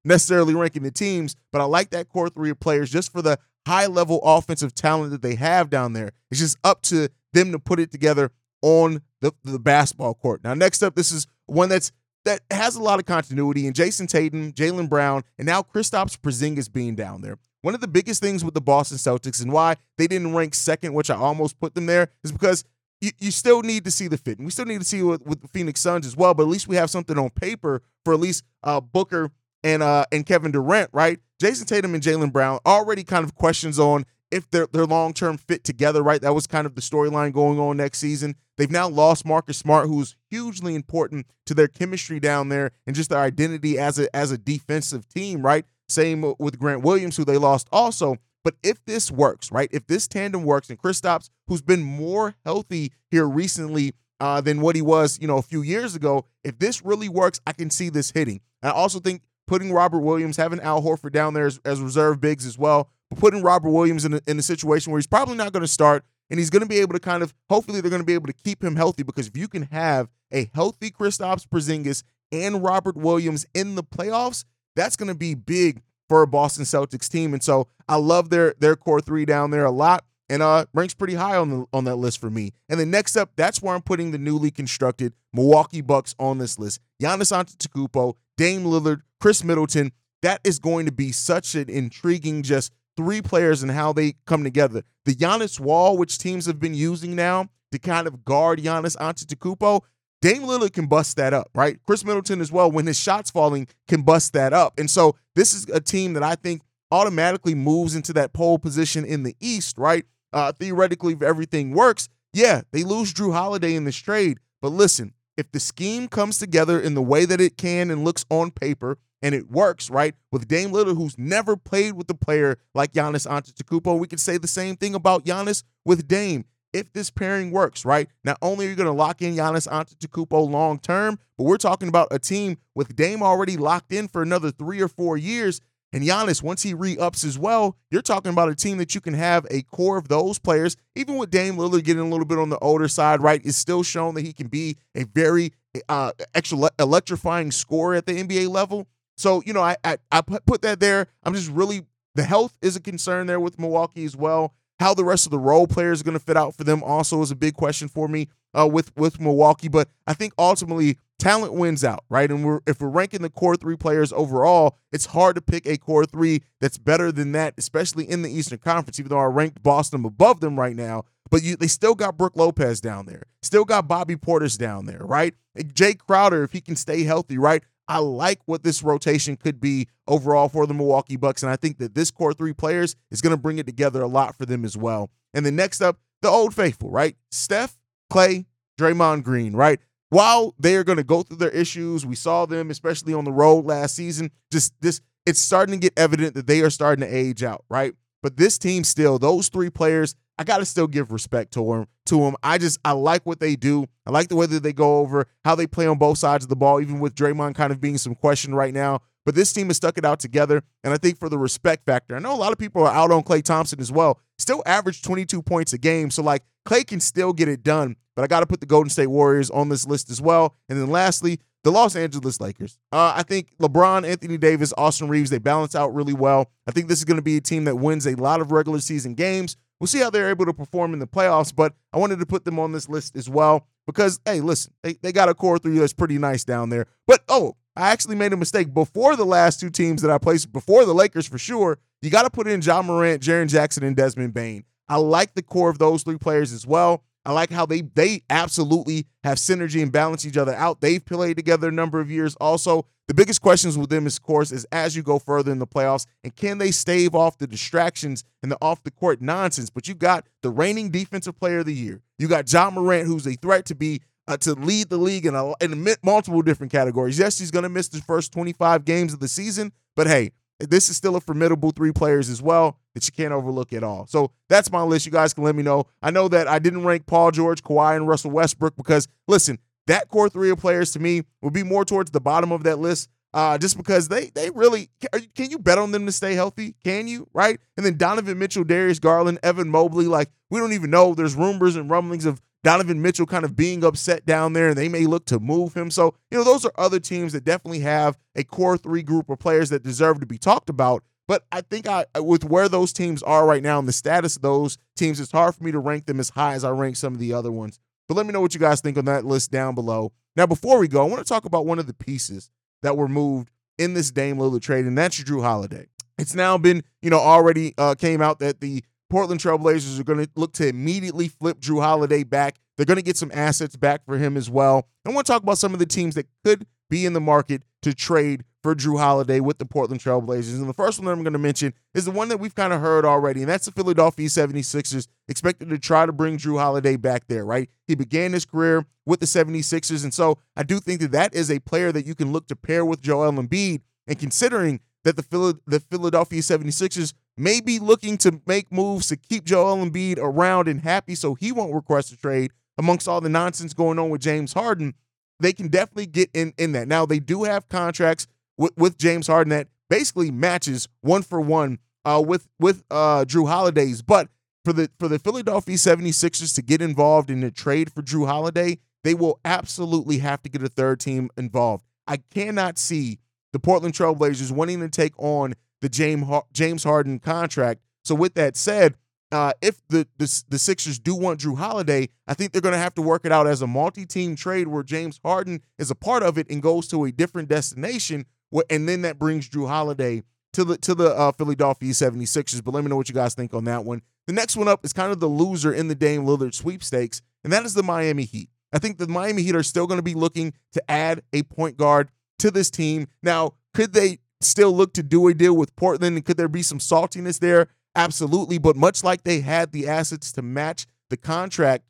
necessarily 0.06 0.56
ranking 0.56 0.84
the 0.84 0.92
teams, 0.92 1.36
but 1.52 1.60
I 1.62 1.66
like 1.66 1.90
that 1.90 2.08
core 2.08 2.30
three 2.30 2.52
of 2.52 2.60
players 2.60 2.90
just 2.90 3.12
for 3.12 3.22
the 3.22 3.38
high 3.68 3.88
level 3.88 4.22
offensive 4.24 4.74
talent 4.74 5.12
that 5.12 5.22
they 5.22 5.36
have 5.36 5.70
down 5.70 5.94
there. 5.94 6.12
It's 6.32 6.40
just 6.40 6.58
up 6.64 6.82
to 6.84 7.10
them 7.34 7.52
to 7.52 7.60
put 7.60 7.80
it 7.80 7.92
together 7.92 8.32
on 8.62 9.02
the, 9.22 9.34
the 9.44 9.60
basketball 9.60 10.14
court. 10.14 10.44
Now, 10.44 10.54
next 10.54 10.84
up, 10.84 10.96
this 10.96 11.12
is 11.12 11.28
one 11.46 11.70
that's 11.70 11.92
that 12.30 12.42
has 12.52 12.76
a 12.76 12.82
lot 12.82 13.00
of 13.00 13.06
continuity 13.06 13.66
and 13.66 13.76
Jayson 13.76 14.08
Tatum, 14.08 14.54
Jaylen 14.54 14.88
Brown, 14.88 15.24
and 15.40 15.48
now 15.48 15.64
Kristaps 15.64 16.16
Porzingis 16.18 16.72
being 16.72 16.96
down 16.96 17.22
there. 17.22 17.38
One 17.62 17.74
of 17.74 17.82
the 17.82 17.88
biggest 17.88 18.22
things 18.22 18.46
with 18.46 18.54
the 18.54 18.62
Boston 18.62 18.98
Celtics 18.98 19.42
and 19.42 19.52
why 19.52 19.76
they 19.98 20.08
didn't 20.08 20.36
rank 20.36 20.54
second, 20.54 20.94
which 20.94 21.10
I 21.10 21.16
almost 21.16 21.60
put 21.60 21.74
them 21.74 21.88
there, 21.88 22.10
is 22.24 22.32
because 22.32 22.64
you, 23.02 23.12
you 23.18 23.32
still 23.32 23.64
need 23.64 23.84
to 23.86 23.92
see 23.92 24.08
the 24.08 24.18
fit. 24.18 24.38
And 24.38 24.46
we 24.46 24.52
still 24.52 24.66
need 24.66 24.80
to 24.80 24.86
see 24.86 25.02
with, 25.02 25.26
with 25.26 25.42
the 25.42 25.48
Phoenix 25.48 25.82
Suns 25.82 26.06
as 26.06 26.16
well, 26.16 26.34
but 26.34 26.44
at 26.44 26.50
least 26.50 26.68
we 26.68 26.76
have 26.76 26.90
something 26.90 27.18
on 27.18 27.32
paper 27.32 27.82
for 28.06 28.14
at 28.14 28.20
least 28.20 28.44
uh, 28.64 28.80
Booker 28.80 29.32
and 29.64 29.82
uh, 29.82 30.06
and 30.12 30.26
Kevin 30.26 30.52
Durant, 30.52 30.90
right? 30.94 31.20
Jayson 31.42 31.66
Tatum 31.66 31.96
and 31.96 32.04
Jaylen 32.04 32.32
Brown 32.32 32.60
already 32.66 33.04
kind 33.04 33.26
of 33.26 33.34
questions 33.36 33.80
on 33.80 34.06
if 34.32 34.50
their 34.52 34.68
their 34.68 34.86
long 34.86 35.14
term 35.14 35.38
fit 35.38 35.64
together, 35.64 36.04
right? 36.04 36.22
That 36.22 36.36
was 36.36 36.48
kind 36.48 36.66
of 36.66 36.76
the 36.76 36.82
storyline 36.82 37.34
going 37.34 37.60
on 37.60 37.78
next 37.78 38.00
season. 38.00 38.36
They've 38.58 38.70
now 38.70 38.88
lost 38.90 39.26
Marcus 39.26 39.58
Smart, 39.58 39.88
who's 39.88 40.16
hugely 40.30 40.76
important 40.76 41.28
to 41.46 41.54
their 41.54 41.68
chemistry 41.68 42.20
down 42.20 42.50
there 42.50 42.72
and 42.86 42.96
just 42.96 43.10
their 43.10 43.20
identity 43.20 43.78
as 43.78 44.00
a 44.00 44.14
as 44.16 44.32
a 44.32 44.38
defensive 44.38 45.08
team, 45.08 45.42
right? 45.42 45.66
Same 45.88 46.34
with 46.38 46.60
Grant 46.60 46.84
Williams, 46.84 47.18
who 47.18 47.26
they 47.26 47.38
lost 47.38 47.68
also. 47.72 48.18
But 48.44 48.56
if 48.64 48.84
this 48.86 49.12
works, 49.12 49.52
right? 49.52 49.70
If 49.72 49.88
this 49.88 50.08
tandem 50.08 50.44
works, 50.44 50.70
and 50.70 50.80
Kristaps, 50.80 51.30
who's 51.48 51.62
been 51.62 51.84
more 51.84 52.36
healthy 52.46 52.94
here 53.12 53.28
recently 53.28 53.94
uh, 54.20 54.40
than 54.42 54.62
what 54.62 54.76
he 54.76 54.82
was, 54.82 55.20
you 55.22 55.28
know, 55.28 55.38
a 55.38 55.42
few 55.42 55.62
years 55.62 55.96
ago, 55.96 56.26
if 56.44 56.58
this 56.58 56.84
really 56.84 57.10
works, 57.10 57.42
I 57.46 57.54
can 57.54 57.70
see 57.70 57.90
this 57.90 58.12
hitting. 58.12 58.40
I 58.64 58.70
also 58.70 59.00
think 59.00 59.24
putting 59.48 59.74
Robert 59.74 60.00
Williams, 60.00 60.38
having 60.38 60.60
Al 60.62 60.82
Horford 60.82 61.12
down 61.12 61.34
there 61.34 61.48
as, 61.48 61.60
as 61.66 61.82
reserve 61.82 62.22
bigs 62.22 62.46
as 62.46 62.58
well, 62.58 62.90
putting 63.18 63.42
Robert 63.42 63.70
Williams 63.70 64.06
in 64.06 64.16
a, 64.16 64.22
in 64.28 64.38
a 64.40 64.44
situation 64.44 64.92
where 64.92 65.00
he's 65.00 65.08
probably 65.08 65.36
not 65.36 65.52
going 65.54 65.62
to 65.62 65.68
start 65.68 66.04
and 66.30 66.40
he's 66.40 66.50
going 66.50 66.62
to 66.62 66.68
be 66.68 66.78
able 66.78 66.94
to 66.94 67.00
kind 67.00 67.24
of, 67.24 67.34
hopefully, 67.50 67.82
they're 67.82 67.90
going 67.90 68.02
to 68.02 68.06
be 68.06 68.14
able 68.14 68.28
to 68.28 68.34
keep 68.34 68.64
him 68.64 68.76
healthy 68.76 69.04
because 69.04 69.28
if 69.28 69.36
you 69.36 69.48
can 69.48 69.64
have 69.64 70.10
a 70.32 70.50
healthy 70.54 70.92
Kristaps 70.92 71.48
Porzingis 71.48 72.04
and 72.32 72.64
Robert 72.64 72.96
Williams 72.96 73.46
in 73.54 73.76
the 73.76 73.84
playoffs, 73.84 74.46
that's 74.76 74.96
going 74.96 75.08
to 75.08 75.16
be 75.16 75.34
big 75.34 75.82
for 76.08 76.24
a 76.24 76.28
Boston 76.28 76.66
Celtics 76.66 77.10
team. 77.10 77.34
And 77.34 77.44
so 77.44 77.68
I 77.88 77.96
love 77.96 78.30
their 78.30 78.56
their 78.60 78.76
core 78.76 79.00
three 79.00 79.26
down 79.26 79.52
there 79.52 79.66
a 79.66 79.72
lot. 79.72 80.04
And 80.32 80.44
uh 80.44 80.66
ranks 80.74 80.94
pretty 80.94 81.16
high 81.16 81.38
on 81.38 81.50
the 81.50 81.66
on 81.74 81.86
that 81.86 81.96
list 81.96 82.20
for 82.20 82.30
me. 82.30 82.52
And 82.68 82.80
then 82.80 82.92
next 82.92 83.16
up, 83.16 83.32
that's 83.36 83.62
where 83.62 83.74
I'm 83.74 83.82
putting 83.82 84.12
the 84.12 84.18
newly 84.18 84.52
constructed 84.52 85.14
Milwaukee 85.34 85.82
Bucks 85.82 86.16
on 86.20 86.38
this 86.38 86.60
list. 86.60 86.82
Giannis 87.02 87.32
Antetokounmpo, 87.32 88.16
Dame 88.38 88.64
Lillard, 88.64 89.02
Khris 89.20 89.44
Middleton. 89.44 89.92
That 90.22 90.42
is 90.44 90.60
going 90.60 90.86
to 90.86 90.92
be 90.92 91.12
such 91.12 91.56
an 91.56 91.70
intriguing 91.70 92.44
just 92.44 92.74
three 93.00 93.22
players 93.22 93.64
and 93.64 93.72
how 93.72 93.94
they 93.94 94.16
come 94.26 94.44
together. 94.44 94.84
The 95.06 95.16
Giannis 95.16 95.58
wall, 95.58 95.98
which 95.98 96.18
teams 96.18 96.46
have 96.48 96.60
been 96.60 96.74
using 96.74 97.16
now 97.16 97.48
to 97.72 97.80
kind 97.80 98.08
of 98.08 98.26
guard 98.26 98.60
Giannis 98.60 98.98
Antetokounmpo, 98.98 99.84
Dame 100.22 100.42
Lillard 100.42 100.74
can 100.74 100.88
bust 100.88 101.16
that 101.16 101.34
up, 101.34 101.50
right? 101.56 101.80
Khris 101.88 102.04
Middleton 102.04 102.42
as 102.42 102.52
well, 102.52 102.70
when 102.70 102.88
his 102.88 103.00
shots 103.00 103.32
falling, 103.32 103.70
can 103.88 104.02
bust 104.02 104.34
that 104.34 104.52
up. 104.52 104.78
And 104.78 104.90
so 104.90 105.16
this 105.34 105.54
is 105.54 105.66
a 105.70 105.80
team 105.80 106.12
that 106.12 106.24
I 106.24 106.36
think 106.36 106.62
automatically 106.92 107.56
moves 107.56 107.96
into 107.96 108.12
that 108.14 108.34
pole 108.34 108.60
position 108.60 109.06
in 109.06 109.24
the 109.24 109.34
East, 109.40 109.78
right? 109.78 110.04
Uh, 110.34 110.52
theoretically, 110.52 111.14
if 111.14 111.22
everything 111.22 111.72
works, 111.72 112.10
yeah, 112.34 112.64
they 112.74 112.84
lose 112.84 113.14
Jrue 113.14 113.32
Holiday 113.32 113.76
in 113.76 113.86
this 113.86 113.96
trade. 113.96 114.40
But 114.62 114.74
listen, 114.74 115.14
if 115.38 115.50
the 115.54 115.62
scheme 115.62 116.10
comes 116.10 116.38
together 116.38 116.82
in 116.82 116.96
the 116.96 117.02
way 117.02 117.24
that 117.24 117.40
it 117.40 117.56
can 117.56 117.90
and 117.90 118.04
looks 118.04 118.26
on 118.30 118.52
paper, 118.52 118.98
and 119.22 119.36
it 119.36 119.50
works, 119.52 119.90
right? 119.90 120.16
With 120.32 120.48
Dame 120.48 120.72
Lillard, 120.72 120.96
who's 120.96 121.18
never 121.18 121.56
played 121.58 121.94
with 121.94 122.10
a 122.10 122.14
player 122.14 122.58
like 122.74 122.94
Giannis 122.94 123.28
Antetokounmpo, 123.28 124.00
we 124.00 124.08
could 124.08 124.20
say 124.20 124.38
the 124.38 124.48
same 124.48 124.76
thing 124.76 124.96
about 124.96 125.26
Giannis 125.26 125.64
with 125.86 126.08
Dame. 126.08 126.46
If 126.72 126.94
this 126.94 127.10
pairing 127.10 127.50
works, 127.50 127.84
right? 127.84 128.08
Not 128.24 128.38
only 128.44 128.68
are 128.68 128.70
you 128.70 128.76
going 128.76 128.86
to 128.86 128.94
lock 128.94 129.24
in 129.24 129.36
Giannis 129.36 129.68
Antetokounmpo 129.68 130.50
long 130.50 130.78
term, 130.78 131.18
but 131.36 131.46
we're 131.46 131.58
talking 131.58 131.88
about 131.88 132.10
a 132.12 132.20
team 132.20 132.58
with 132.76 132.96
Dame 132.96 133.24
already 133.24 133.58
locked 133.58 133.92
in 133.92 134.08
for 134.08 134.22
another 134.22 134.52
three 134.52 134.80
or 134.80 134.88
four 134.88 135.18
years. 135.18 135.62
And 135.92 136.04
Giannis, 136.04 136.44
once 136.44 136.62
he 136.62 136.76
re-ups 136.76 137.24
as 137.24 137.40
well, 137.40 137.76
you're 137.90 138.04
talking 138.04 138.32
about 138.32 138.50
a 138.50 138.56
team 138.56 138.78
that 138.78 138.94
you 138.94 139.02
can 139.02 139.16
have 139.16 139.48
a 139.50 139.64
core 139.64 139.98
of 139.98 140.08
those 140.08 140.38
players. 140.38 140.78
Even 140.96 141.18
with 141.18 141.32
Dame 141.32 141.56
Lillard 141.56 141.84
getting 141.84 142.04
a 142.04 142.08
little 142.08 142.26
bit 142.26 142.38
on 142.38 142.50
the 142.50 142.60
older 142.60 142.88
side, 142.88 143.22
right? 143.22 143.42
It's 143.44 143.58
still 143.58 143.82
shown 143.82 144.14
that 144.14 144.24
he 144.24 144.32
can 144.32 144.48
be 144.48 144.78
a 144.94 145.06
very 145.06 145.54
uh, 145.88 146.12
extra 146.36 146.70
electrifying 146.78 147.50
scorer 147.52 147.96
at 147.96 148.06
the 148.06 148.24
NBA 148.24 148.48
level. 148.50 148.88
So, 149.20 149.44
you 149.46 149.52
know, 149.52 149.62
I, 149.62 149.76
I, 149.84 149.98
I 150.14 150.22
put 150.22 150.62
that 150.62 150.80
there. 150.80 151.08
I'm 151.24 151.34
just 151.34 151.52
really 151.52 151.86
the 152.16 152.24
health 152.24 152.56
is 152.62 152.78
a 152.78 152.80
concern 152.80 153.28
there 153.28 153.40
with 153.40 153.60
Milwaukee 153.60 154.06
as 154.06 154.16
well. 154.16 154.54
How 154.80 154.94
the 154.94 155.04
rest 155.04 155.26
of 155.26 155.32
the 155.32 155.38
role 155.38 155.68
players 155.68 156.00
are 156.00 156.06
going 156.06 156.18
to 156.18 156.24
fit 156.24 156.38
out 156.38 156.56
for 156.56 156.64
them 156.64 156.82
also 156.82 157.22
is 157.22 157.30
a 157.30 157.36
big 157.36 157.54
question 157.54 157.90
for 157.90 158.08
me 158.08 158.30
uh, 158.58 158.66
with 158.66 158.96
with 158.96 159.20
Milwaukee. 159.20 159.68
But 159.68 159.90
I 160.08 160.14
think 160.14 160.32
ultimately 160.40 160.98
talent 161.18 161.52
wins 161.52 161.84
out, 161.84 162.06
right? 162.08 162.32
And 162.32 162.46
we're 162.46 162.62
if 162.66 162.80
we're 162.80 162.88
ranking 162.88 163.22
the 163.22 163.30
core 163.30 163.58
three 163.58 163.76
players 163.76 164.14
overall, 164.14 164.78
it's 164.94 165.08
hard 165.08 165.36
to 165.36 165.42
pick 165.42 165.68
a 165.68 165.76
core 165.76 166.06
three 166.06 166.42
that's 166.62 166.78
better 166.78 167.12
than 167.12 167.34
that, 167.34 167.56
especially 167.58 168.10
in 168.10 168.22
the 168.22 168.32
Eastern 168.32 168.60
Conference. 168.60 169.02
Even 169.02 169.10
though 169.10 169.20
I 169.20 169.26
ranked 169.26 169.62
Boston 169.62 170.06
above 170.06 170.40
them 170.40 170.58
right 170.58 170.78
now, 170.78 171.04
but 171.30 171.44
you, 171.44 171.58
they 171.58 171.68
still 171.68 171.94
got 171.94 172.18
Brook 172.18 172.38
Lopez 172.38 172.80
down 172.80 173.06
there, 173.06 173.24
still 173.42 173.66
got 173.66 173.90
Bobby 173.90 174.16
Portis 174.16 174.58
down 174.58 174.86
there, 174.86 175.02
right? 175.04 175.34
Jae 175.58 175.98
Crowder, 175.98 176.44
if 176.44 176.54
he 176.54 176.62
can 176.62 176.78
stay 176.78 177.04
healthy, 177.04 177.38
right? 177.38 177.64
I 177.90 177.98
like 177.98 178.40
what 178.46 178.64
this 178.64 178.84
rotation 178.84 179.36
could 179.36 179.60
be 179.60 179.88
overall 180.08 180.48
for 180.48 180.68
the 180.68 180.76
Milwaukee 180.76 181.18
Bucks. 181.18 181.42
And 181.42 181.52
I 181.52 181.56
think 181.56 181.80
that 181.80 181.96
this 181.96 182.12
core 182.12 182.34
three 182.34 182.54
players 182.54 182.96
is 183.10 183.20
going 183.20 183.32
to 183.32 183.42
bring 183.42 183.58
it 183.58 183.66
together 183.66 184.02
a 184.02 184.08
lot 184.08 184.36
for 184.36 184.46
them 184.46 184.64
as 184.64 184.78
well. 184.78 185.10
And 185.34 185.44
then 185.44 185.56
next 185.56 185.82
up, 185.82 185.98
the 186.22 186.30
old 186.30 186.54
faithful, 186.54 186.92
right? 186.92 187.16
Steph, 187.32 187.80
Klay, 188.12 188.46
Draymond 188.80 189.24
Green, 189.24 189.56
right? 189.56 189.80
While 190.10 190.54
they 190.60 190.76
are 190.76 190.84
going 190.84 190.98
to 190.98 191.04
go 191.04 191.24
through 191.24 191.38
their 191.38 191.50
issues, 191.50 192.06
we 192.06 192.16
saw 192.16 192.46
them, 192.46 192.70
especially 192.70 193.14
on 193.14 193.26
the 193.26 193.32
road 193.32 193.66
last 193.66 193.96
season. 193.96 194.32
Just 194.52 194.74
this, 194.82 195.02
it's 195.26 195.40
starting 195.40 195.74
to 195.74 195.80
get 195.80 195.98
evident 195.98 196.36
that 196.36 196.48
they 196.48 196.62
are 196.62 196.70
starting 196.70 197.06
to 197.08 197.16
age 197.16 197.44
out, 197.44 197.66
right? 197.70 197.94
But 198.22 198.38
this 198.38 198.58
team 198.58 198.84
still, 198.84 199.18
those 199.18 199.50
three 199.50 199.70
players, 199.70 200.14
I 200.40 200.46
got 200.46 200.60
to 200.60 200.66
still 200.66 200.88
give 200.88 201.12
respect 201.12 201.52
to 201.54 201.66
them. 201.66 201.86
To 202.06 202.22
them, 202.22 202.36
I 202.42 202.58
just 202.58 202.80
I 202.86 202.94
like 202.94 203.26
what 203.26 203.42
they 203.42 203.58
do. 203.58 203.86
I 204.08 204.12
like 204.12 204.30
the 204.30 204.38
way 204.38 204.46
that 204.46 204.64
they 204.64 204.72
go 204.72 205.00
over 205.00 205.28
how 205.44 205.54
they 205.54 205.68
play 205.68 205.86
on 205.86 205.98
both 205.98 206.18
sides 206.18 206.46
of 206.46 206.50
the 206.50 206.56
ball, 206.56 206.80
even 206.80 207.00
with 207.00 207.14
Draymond 207.14 207.56
kind 207.56 207.74
of 207.74 207.82
being 207.82 207.98
some 207.98 208.16
question 208.16 208.56
right 208.56 208.74
now. 208.74 209.02
But 209.26 209.36
this 209.36 209.52
team 209.52 209.68
has 209.68 209.76
stuck 209.76 209.98
it 209.98 210.06
out 210.06 210.20
together, 210.20 210.64
and 210.84 210.94
I 210.94 210.98
think 210.98 211.20
for 211.20 211.28
the 211.28 211.38
respect 211.38 211.86
factor, 211.86 212.16
I 212.16 212.20
know 212.20 212.34
a 212.34 212.38
lot 212.38 212.54
of 212.54 212.58
people 212.58 212.84
are 212.84 212.92
out 212.92 213.12
on 213.12 213.22
Klay 213.22 213.44
Thompson 213.44 213.82
as 213.82 213.92
well. 213.92 214.18
Still 214.38 214.64
averaged 214.66 215.04
22 215.04 215.42
points 215.42 215.74
a 215.74 215.78
game, 215.78 216.10
so 216.10 216.24
like 216.24 216.44
Klay 216.66 216.88
can 216.88 217.02
still 217.02 217.34
get 217.34 217.50
it 217.50 217.62
done. 217.62 217.98
But 218.16 218.24
I 218.24 218.28
got 218.28 218.40
to 218.40 218.48
put 218.48 218.62
the 218.62 218.66
Golden 218.66 218.90
State 218.90 219.08
Warriors 219.08 219.52
on 219.52 219.68
this 219.68 219.86
list 219.86 220.10
as 220.10 220.22
well. 220.22 220.56
And 220.70 220.80
then 220.80 220.90
lastly, 220.90 221.40
the 221.64 221.72
Los 221.72 221.96
Angeles 221.98 222.40
Lakers. 222.40 222.80
Uh, 222.92 223.14
I 223.16 223.24
think 223.24 223.50
LeBron, 223.62 224.08
Anthony 224.08 224.38
Davis, 224.38 224.74
Austin 224.78 225.10
Reaves, 225.10 225.30
they 225.30 225.38
balance 225.38 225.76
out 225.76 225.94
really 225.94 226.14
well. 226.14 226.50
I 226.66 226.72
think 226.72 226.88
this 226.88 227.00
is 227.00 227.06
going 227.06 227.18
to 227.18 227.24
be 227.24 227.38
a 227.38 227.42
team 227.42 227.66
that 227.66 227.76
wins 227.76 228.08
a 228.08 228.16
lot 228.16 228.40
of 228.40 228.52
regular 228.54 228.80
season 228.80 229.14
games 229.16 229.58
We'll 229.80 229.88
see 229.88 230.00
how 230.00 230.10
they're 230.10 230.30
able 230.30 230.46
to 230.46 230.54
perform 230.54 230.94
in 230.94 231.00
the 231.00 231.08
playoffs, 231.08 231.56
but 231.56 231.74
I 231.94 231.98
wanted 231.98 232.20
to 232.20 232.26
put 232.26 232.44
them 232.44 232.60
on 232.60 232.74
this 232.74 232.90
list 232.90 233.16
as 233.16 233.30
well 233.30 233.66
because, 233.86 234.20
hey, 234.26 234.42
listen, 234.42 234.74
they, 234.84 234.94
they 235.02 235.12
got 235.12 235.30
a 235.30 235.34
core 235.34 235.58
three 235.58 235.78
that's 235.78 235.94
pretty 235.94 236.18
nice 236.18 236.44
down 236.44 236.70
there. 236.70 236.86
But, 237.08 237.24
oh, 237.30 237.56
I 237.76 237.92
actually 237.92 238.16
made 238.16 238.34
a 238.34 238.38
mistake 238.38 238.74
before 238.74 239.16
the 239.16 239.26
last 239.26 239.60
two 239.60 239.70
teams 239.70 240.02
that 240.02 240.12
I 240.12 240.18
placed, 240.18 240.52
before 240.52 240.86
the 240.86 240.94
Lakers 240.94 241.28
for 241.28 241.38
sure. 241.38 241.80
You 242.02 242.10
got 242.10 242.24
to 242.24 242.30
put 242.30 242.48
in 242.48 242.60
John 242.62 242.88
Morant, 242.88 243.22
Jaren 243.22 243.48
Jackson, 243.48 243.84
and 243.84 243.96
Desmond 243.96 244.34
Bane. 244.34 244.66
I 244.90 244.98
like 244.98 245.34
the 245.34 245.42
core 245.42 245.70
of 245.70 245.80
those 245.80 246.04
three 246.04 246.18
players 246.18 246.52
as 246.52 246.68
well. 246.68 247.04
I 247.26 247.34
like 247.34 247.52
how 247.52 247.66
they 247.66 247.82
they 247.82 248.24
absolutely 248.30 249.06
have 249.24 249.38
synergy 249.38 249.84
and 249.84 249.92
balance 249.92 250.26
each 250.26 250.38
other 250.38 250.54
out. 250.54 250.82
They've 250.82 251.04
played 251.04 251.38
together 251.38 251.68
a 251.68 251.72
number 251.72 252.00
of 252.00 252.10
years. 252.10 252.36
Also, 252.38 252.86
the 253.08 253.14
biggest 253.14 253.42
questions 253.42 253.78
with 253.78 253.90
them, 253.90 254.06
of 254.06 254.22
course, 254.22 254.52
is 254.52 254.66
as 254.72 254.96
you 254.96 255.04
go 255.04 255.20
further 255.20 255.52
in 255.52 255.60
the 255.60 255.68
playoffs, 255.68 256.06
and 256.24 256.36
can 256.36 256.60
they 256.60 256.72
stave 256.72 257.16
off 257.16 257.38
the 257.38 257.48
distractions 257.48 258.24
and 258.42 258.52
the 258.52 258.58
off 258.62 258.84
the 258.84 258.92
court 258.92 259.22
nonsense? 259.22 259.70
But 259.70 259.88
you 259.88 259.96
got 259.96 260.28
the 260.42 260.50
reigning 260.50 260.92
defensive 260.92 261.38
player 261.38 261.60
of 261.60 261.66
the 261.66 261.74
year. 261.74 262.02
You 262.18 262.28
got 262.28 262.46
John 262.46 262.76
Morant, 262.76 263.08
who's 263.08 263.28
a 263.28 263.34
threat 263.34 263.66
to 263.66 263.76
be 263.76 264.02
uh, 264.28 264.38
to 264.38 264.54
lead 264.54 264.90
the 264.90 264.98
league 264.98 265.26
in, 265.26 265.34
a, 265.34 265.54
in 265.60 265.88
multiple 266.04 266.44
different 266.44 266.72
categories. 266.72 267.18
Yes, 267.18 267.40
he's 267.40 267.52
going 267.52 267.64
to 267.64 267.70
miss 267.70 267.88
the 267.88 268.00
first 268.02 268.32
25 268.32 268.86
games 268.86 269.12
of 269.12 269.20
the 269.20 269.28
season, 269.28 269.74
but 269.96 270.06
hey, 270.06 270.32
this 270.60 270.90
is 270.90 270.98
still 270.98 271.16
a 271.16 271.22
formidable 271.22 271.72
three 271.72 271.92
players 271.92 272.30
as 272.30 272.42
well 272.42 272.78
that 272.94 273.06
you 273.06 273.14
can't 273.14 273.34
overlook 273.34 273.72
at 273.72 273.84
all. 273.84 274.08
So 274.08 274.32
that's 274.50 274.72
my 274.72 274.82
list. 274.82 275.06
You 275.06 275.12
guys 275.12 275.34
can 275.34 275.44
let 275.44 275.56
me 275.56 275.64
know. 275.64 275.86
I 276.02 276.12
know 276.12 276.28
that 276.28 276.48
I 276.48 276.60
didn't 276.60 276.86
rank 276.86 277.06
Paul 277.06 277.32
George, 277.32 277.64
Kawhi, 277.64 277.96
and 277.96 278.08
Russell 278.08 278.32
Westbrook 278.32 278.76
because, 278.76 279.08
listen, 279.28 279.60
that 279.88 280.10
core 280.10 280.30
three 280.30 280.50
of 280.50 280.60
players 280.60 280.92
to 280.92 281.00
me 281.00 281.24
will 281.42 281.52
be 281.52 281.64
more 281.64 281.86
towards 281.86 282.12
the 282.12 282.22
bottom 282.22 282.52
of 282.52 282.64
that 282.64 282.80
list. 282.80 283.10
Uh, 283.32 283.60
just 283.60 283.78
because 283.78 284.08
they 284.08 284.32
they 284.34 284.50
really 284.50 284.90
can 285.36 285.52
you 285.52 285.60
bet 285.60 285.78
on 285.78 285.92
them 285.92 286.08
to 286.08 286.12
stay 286.12 286.34
healthy? 286.34 286.76
Can 286.84 287.08
you 287.08 287.28
right? 287.32 287.60
And 287.78 287.86
then 287.86 287.96
Donovan 287.96 288.40
Mitchell, 288.40 288.64
Darius 288.64 288.98
Garland, 288.98 289.38
Evan 289.44 289.70
Mobley, 289.70 290.08
like 290.08 290.32
we 290.50 290.60
don't 290.60 290.74
even 290.74 290.90
know. 290.90 291.14
There's 291.14 291.36
rumors 291.36 291.76
and 291.76 291.92
rumblings 291.92 292.26
of 292.26 292.42
Donovan 292.64 293.02
Mitchell 293.02 293.26
kind 293.26 293.46
of 293.46 293.56
being 293.56 293.84
upset 293.84 294.26
down 294.26 294.54
there, 294.54 294.70
and 294.70 294.78
they 294.78 294.90
may 294.90 295.06
look 295.06 295.26
to 295.26 295.40
move 295.40 295.76
him. 295.76 295.90
So, 295.90 296.16
you 296.30 296.38
know, 296.38 296.44
those 296.44 296.66
are 296.66 296.74
other 296.78 297.00
teams 297.00 297.34
that 297.34 297.46
definitely 297.46 297.80
have 297.80 298.18
a 298.36 298.44
core 298.44 298.78
three 298.78 299.04
group 299.04 299.30
of 299.30 299.40
players 299.40 299.70
that 299.70 299.84
deserve 299.84 300.20
to 300.20 300.26
be 300.26 300.38
talked 300.38 300.70
about. 300.70 301.04
But 301.28 301.46
I 301.52 301.62
think 301.62 301.88
I, 301.88 302.06
with 302.20 302.44
where 302.44 302.68
those 302.68 302.92
teams 302.92 303.22
are 303.24 303.46
right 303.46 303.62
now 303.62 303.80
and 303.80 303.88
the 303.88 303.94
status 303.94 304.36
of 304.36 304.42
those 304.42 304.78
teams, 304.96 305.20
it's 305.20 305.32
hard 305.32 305.56
for 305.56 305.64
me 305.64 305.72
to 305.72 305.80
rank 305.80 306.08
them 306.08 306.20
as 306.20 306.32
high 306.32 306.54
as 306.54 306.64
I 306.64 306.72
rank 306.72 306.96
some 306.96 307.14
of 307.14 307.20
the 307.20 307.34
other 307.34 307.52
ones. 307.52 307.80
But 308.08 308.16
let 308.16 308.26
me 308.26 308.34
know 308.34 308.42
what 308.42 308.56
you 308.56 308.60
guys 308.60 308.82
think 308.82 308.98
on 308.98 309.06
that 309.06 309.26
list 309.26 309.52
down 309.52 309.76
below. 309.76 310.12
Now, 310.36 310.48
before 310.48 310.80
we 310.80 310.88
go, 310.88 311.02
I 311.02 311.08
want 311.08 311.20
to 311.20 311.30
talk 311.30 311.46
about 311.46 311.68
one 311.68 311.78
of 311.78 311.86
the 311.86 311.94
pieces 311.94 312.50
that 312.82 312.98
were 312.98 313.08
moved 313.08 313.52
in 313.78 313.94
this 313.94 314.10
Dame 314.10 314.38
Lillard 314.38 314.62
trade, 314.62 314.86
and 314.86 314.98
that's 314.98 315.22
Jrue 315.22 315.44
Holiday. 315.44 315.86
It's 316.18 316.36
now 316.36 316.58
been, 316.58 316.84
you 317.02 317.10
know, 317.10 317.20
already 317.20 317.74
uh, 317.78 317.96
came 317.96 318.22
out 318.22 318.40
that 318.40 318.60
the 318.60 318.84
Portland 319.10 319.42
Trailblazers 319.42 320.00
are 320.00 320.04
going 320.04 320.20
to 320.20 320.30
look 320.36 320.54
to 320.54 320.68
immediately 320.68 321.28
flip 321.28 321.60
Jrue 321.60 321.82
Holiday 321.82 322.24
back. 322.24 322.58
They're 322.78 322.86
going 322.86 322.98
to 322.98 323.04
get 323.04 323.18
some 323.18 323.32
assets 323.34 323.76
back 323.76 324.06
for 324.06 324.18
him 324.18 324.38
as 324.38 324.50
well. 324.50 324.88
I 325.06 325.12
want 325.12 325.26
to 325.26 325.34
talk 325.34 325.44
about 325.44 325.58
some 325.58 325.74
of 325.74 325.80
the 325.80 325.86
teams 325.86 326.16
that 326.16 326.28
could 326.46 326.66
be 326.90 327.06
in 327.06 327.14
the 327.14 327.20
market 327.20 327.64
to 327.82 327.94
trade 327.94 328.44
for 328.62 328.76
Jrue 328.76 329.00
Holiday 329.00 329.40
with 329.40 329.58
the 329.58 329.66
Portland 329.66 330.02
Trailblazers. 330.02 330.56
And 330.56 330.68
the 330.68 330.74
first 330.74 331.00
one 331.00 331.06
that 331.06 331.12
I'm 331.14 331.24
going 331.24 331.34
to 331.34 331.40
mention 331.40 331.74
is 331.94 332.06
the 332.06 332.12
one 332.12 332.30
that 332.30 332.40
we've 332.40 332.56
kind 332.56 332.74
of 332.74 332.82
heard 332.82 333.06
already, 333.06 333.42
and 333.42 333.50
that's 333.50 333.66
the 333.66 333.72
Philadelphia 333.72 334.28
76ers 334.28 335.08
expected 335.28 335.70
to 335.70 335.80
try 335.80 336.06
to 336.06 336.12
bring 336.12 336.38
Jrue 336.38 336.60
Holiday 336.60 336.98
back 336.98 337.28
there, 337.28 337.46
right? 337.46 337.70
He 337.88 337.96
began 337.96 338.34
his 338.34 338.46
career 338.46 338.86
with 339.06 339.22
the 339.22 339.26
76ers, 339.26 340.04
and 340.04 340.14
so 340.14 340.38
I 340.56 340.64
do 340.64 340.80
think 340.80 341.00
that 341.02 341.12
that 341.12 341.34
is 341.34 341.50
a 341.50 341.60
player 341.60 341.92
that 341.92 342.06
you 342.06 342.16
can 342.16 342.32
look 342.32 342.48
to 342.48 342.56
pair 342.56 342.86
with 342.86 343.02
Joel 343.02 343.32
Embiid. 343.32 343.82
And 344.08 344.18
considering 344.18 344.82
that 345.04 345.16
the, 345.16 345.60
the 345.66 345.80
Philadelphia 345.80 346.42
76ers 346.42 347.14
may 347.40 347.62
be 347.62 347.80
looking 347.80 348.18
to 348.20 348.42
make 348.46 348.72
moves 348.72 349.08
to 349.08 349.16
keep 349.16 349.46
Joel 349.46 349.78
Embiid 349.78 350.18
around 350.18 350.68
and 350.68 350.82
happy 350.82 351.16
so 351.16 351.34
he 351.34 351.52
won't 351.52 351.74
request 351.74 352.12
a 352.12 352.18
trade 352.18 352.52
amongst 352.80 353.08
all 353.08 353.22
the 353.22 353.30
nonsense 353.30 353.74
going 353.74 354.00
on 354.00 354.10
with 354.10 354.22
James 354.22 354.54
Harden, 354.54 354.96
they 355.40 355.54
can 355.54 355.68
definitely 355.68 356.08
get 356.08 356.30
in 356.34 356.54
in 356.58 356.72
that. 356.72 356.88
Now 356.88 357.06
they 357.06 357.20
do 357.20 357.44
have 357.44 357.68
contracts 357.70 358.26
with, 358.58 358.76
with 358.78 358.98
James 358.98 359.28
Harden 359.28 359.50
that 359.52 359.68
basically 359.90 360.32
matches 360.32 360.88
one 361.02 361.22
for 361.22 361.42
one 361.42 361.80
uh, 362.06 362.24
with 362.26 362.48
with 362.60 362.84
uh, 362.90 363.26
Jrue 363.28 363.48
Holiday's. 363.48 364.02
But 364.02 364.30
for 364.64 364.74
the 364.74 364.90
for 364.98 365.08
the 365.08 365.20
Philadelphia 365.20 365.76
76ers 365.76 366.56
to 366.56 366.62
get 366.62 366.82
involved 366.82 367.30
in 367.30 367.44
a 367.44 367.52
trade 367.52 367.92
for 367.92 368.02
Jrue 368.02 368.28
Holiday, 368.28 368.80
they 369.04 369.14
will 369.14 369.40
absolutely 369.44 370.20
have 370.20 370.42
to 370.44 370.50
get 370.50 370.64
a 370.64 370.70
third 370.70 371.00
team 371.00 371.30
involved. 371.38 371.84
I 372.08 372.18
cannot 372.18 372.78
see 372.78 373.20
the 373.52 373.60
Portland 373.60 373.94
Trailblazers 373.94 374.52
wanting 374.52 374.80
to 374.80 374.90
take 374.90 375.14
on 375.18 375.54
the 375.82 375.90
James 375.90 376.26
James 376.54 376.84
Harden 376.84 377.20
contract. 377.20 377.82
So 378.04 378.16
with 378.16 378.34
that 378.36 378.56
said, 378.56 378.96
uh, 379.32 379.54
if 379.62 379.86
the, 379.90 380.08
the 380.18 380.44
the 380.50 380.60
Sixers 380.60 381.00
do 381.00 381.16
want 381.16 381.42
Jrue 381.42 381.58
Holiday, 381.58 382.10
I 382.28 382.34
think 382.34 382.52
they're 382.52 382.62
going 382.62 382.74
to 382.74 382.80
have 382.80 382.96
to 382.96 383.02
work 383.02 383.26
it 383.26 383.32
out 383.32 383.48
as 383.48 383.62
a 383.62 383.68
multi-team 383.68 384.36
trade 384.36 384.68
where 384.68 384.84
James 384.84 385.20
Harden 385.24 385.62
is 385.78 385.92
a 385.92 385.96
part 385.96 386.24
of 386.24 386.38
it 386.38 386.50
and 386.50 386.62
goes 386.62 386.88
to 386.90 387.06
a 387.06 387.12
different 387.12 387.50
destination 387.50 388.26
and 388.70 388.88
then 388.88 389.02
that 389.04 389.20
brings 389.20 389.50
Jrue 389.50 389.68
Holiday 389.68 390.24
to 390.54 390.64
the 390.64 390.78
to 390.78 390.96
the 390.96 391.16
uh, 391.16 391.32
Philadelphia 391.32 391.92
76ers. 391.92 392.64
But 392.64 392.74
let 392.74 392.84
me 392.84 392.90
know 392.90 392.96
what 392.96 393.10
you 393.10 393.16
guys 393.16 393.36
think 393.36 393.54
on 393.54 393.66
that 393.66 393.86
one. 393.86 394.02
The 394.28 394.34
next 394.34 394.56
one 394.56 394.68
up 394.68 394.86
is 394.86 394.94
kind 394.94 395.12
of 395.12 395.20
the 395.20 395.28
loser 395.28 395.74
in 395.74 395.88
the 395.88 395.96
Dame 395.96 396.26
Lillard 396.26 396.54
sweepstakes, 396.54 397.22
and 397.44 397.52
that 397.54 397.66
is 397.66 397.74
the 397.74 397.84
Miami 397.84 398.26
Heat. 398.26 398.50
I 398.72 398.80
think 398.80 398.98
the 398.98 399.08
Miami 399.08 399.42
Heat 399.42 399.56
are 399.56 399.64
still 399.64 399.88
going 399.88 399.98
to 399.98 400.04
be 400.04 400.14
looking 400.14 400.54
to 400.74 400.92
add 400.92 401.24
a 401.34 401.44
point 401.44 401.78
guard 401.78 402.10
to 402.40 402.52
this 402.52 402.70
team. 402.70 403.08
Now, 403.24 403.54
could 403.74 403.94
they 403.94 404.20
still 404.42 404.72
look 404.72 404.94
to 404.94 405.04
do 405.04 405.28
a 405.28 405.34
deal 405.34 405.56
with 405.56 405.76
Portland, 405.76 406.16
and 406.16 406.26
could 406.26 406.38
there 406.38 406.48
be 406.48 406.62
some 406.62 406.80
saltiness 406.80 407.40
there? 407.40 407.68
Absolutely. 407.96 408.58
But 408.58 408.76
much 408.76 409.04
like 409.04 409.24
they 409.24 409.42
had 409.42 409.72
the 409.72 409.88
assets 409.88 410.32
to 410.34 410.42
match 410.42 410.86
the 411.10 411.18
contract 411.18 411.86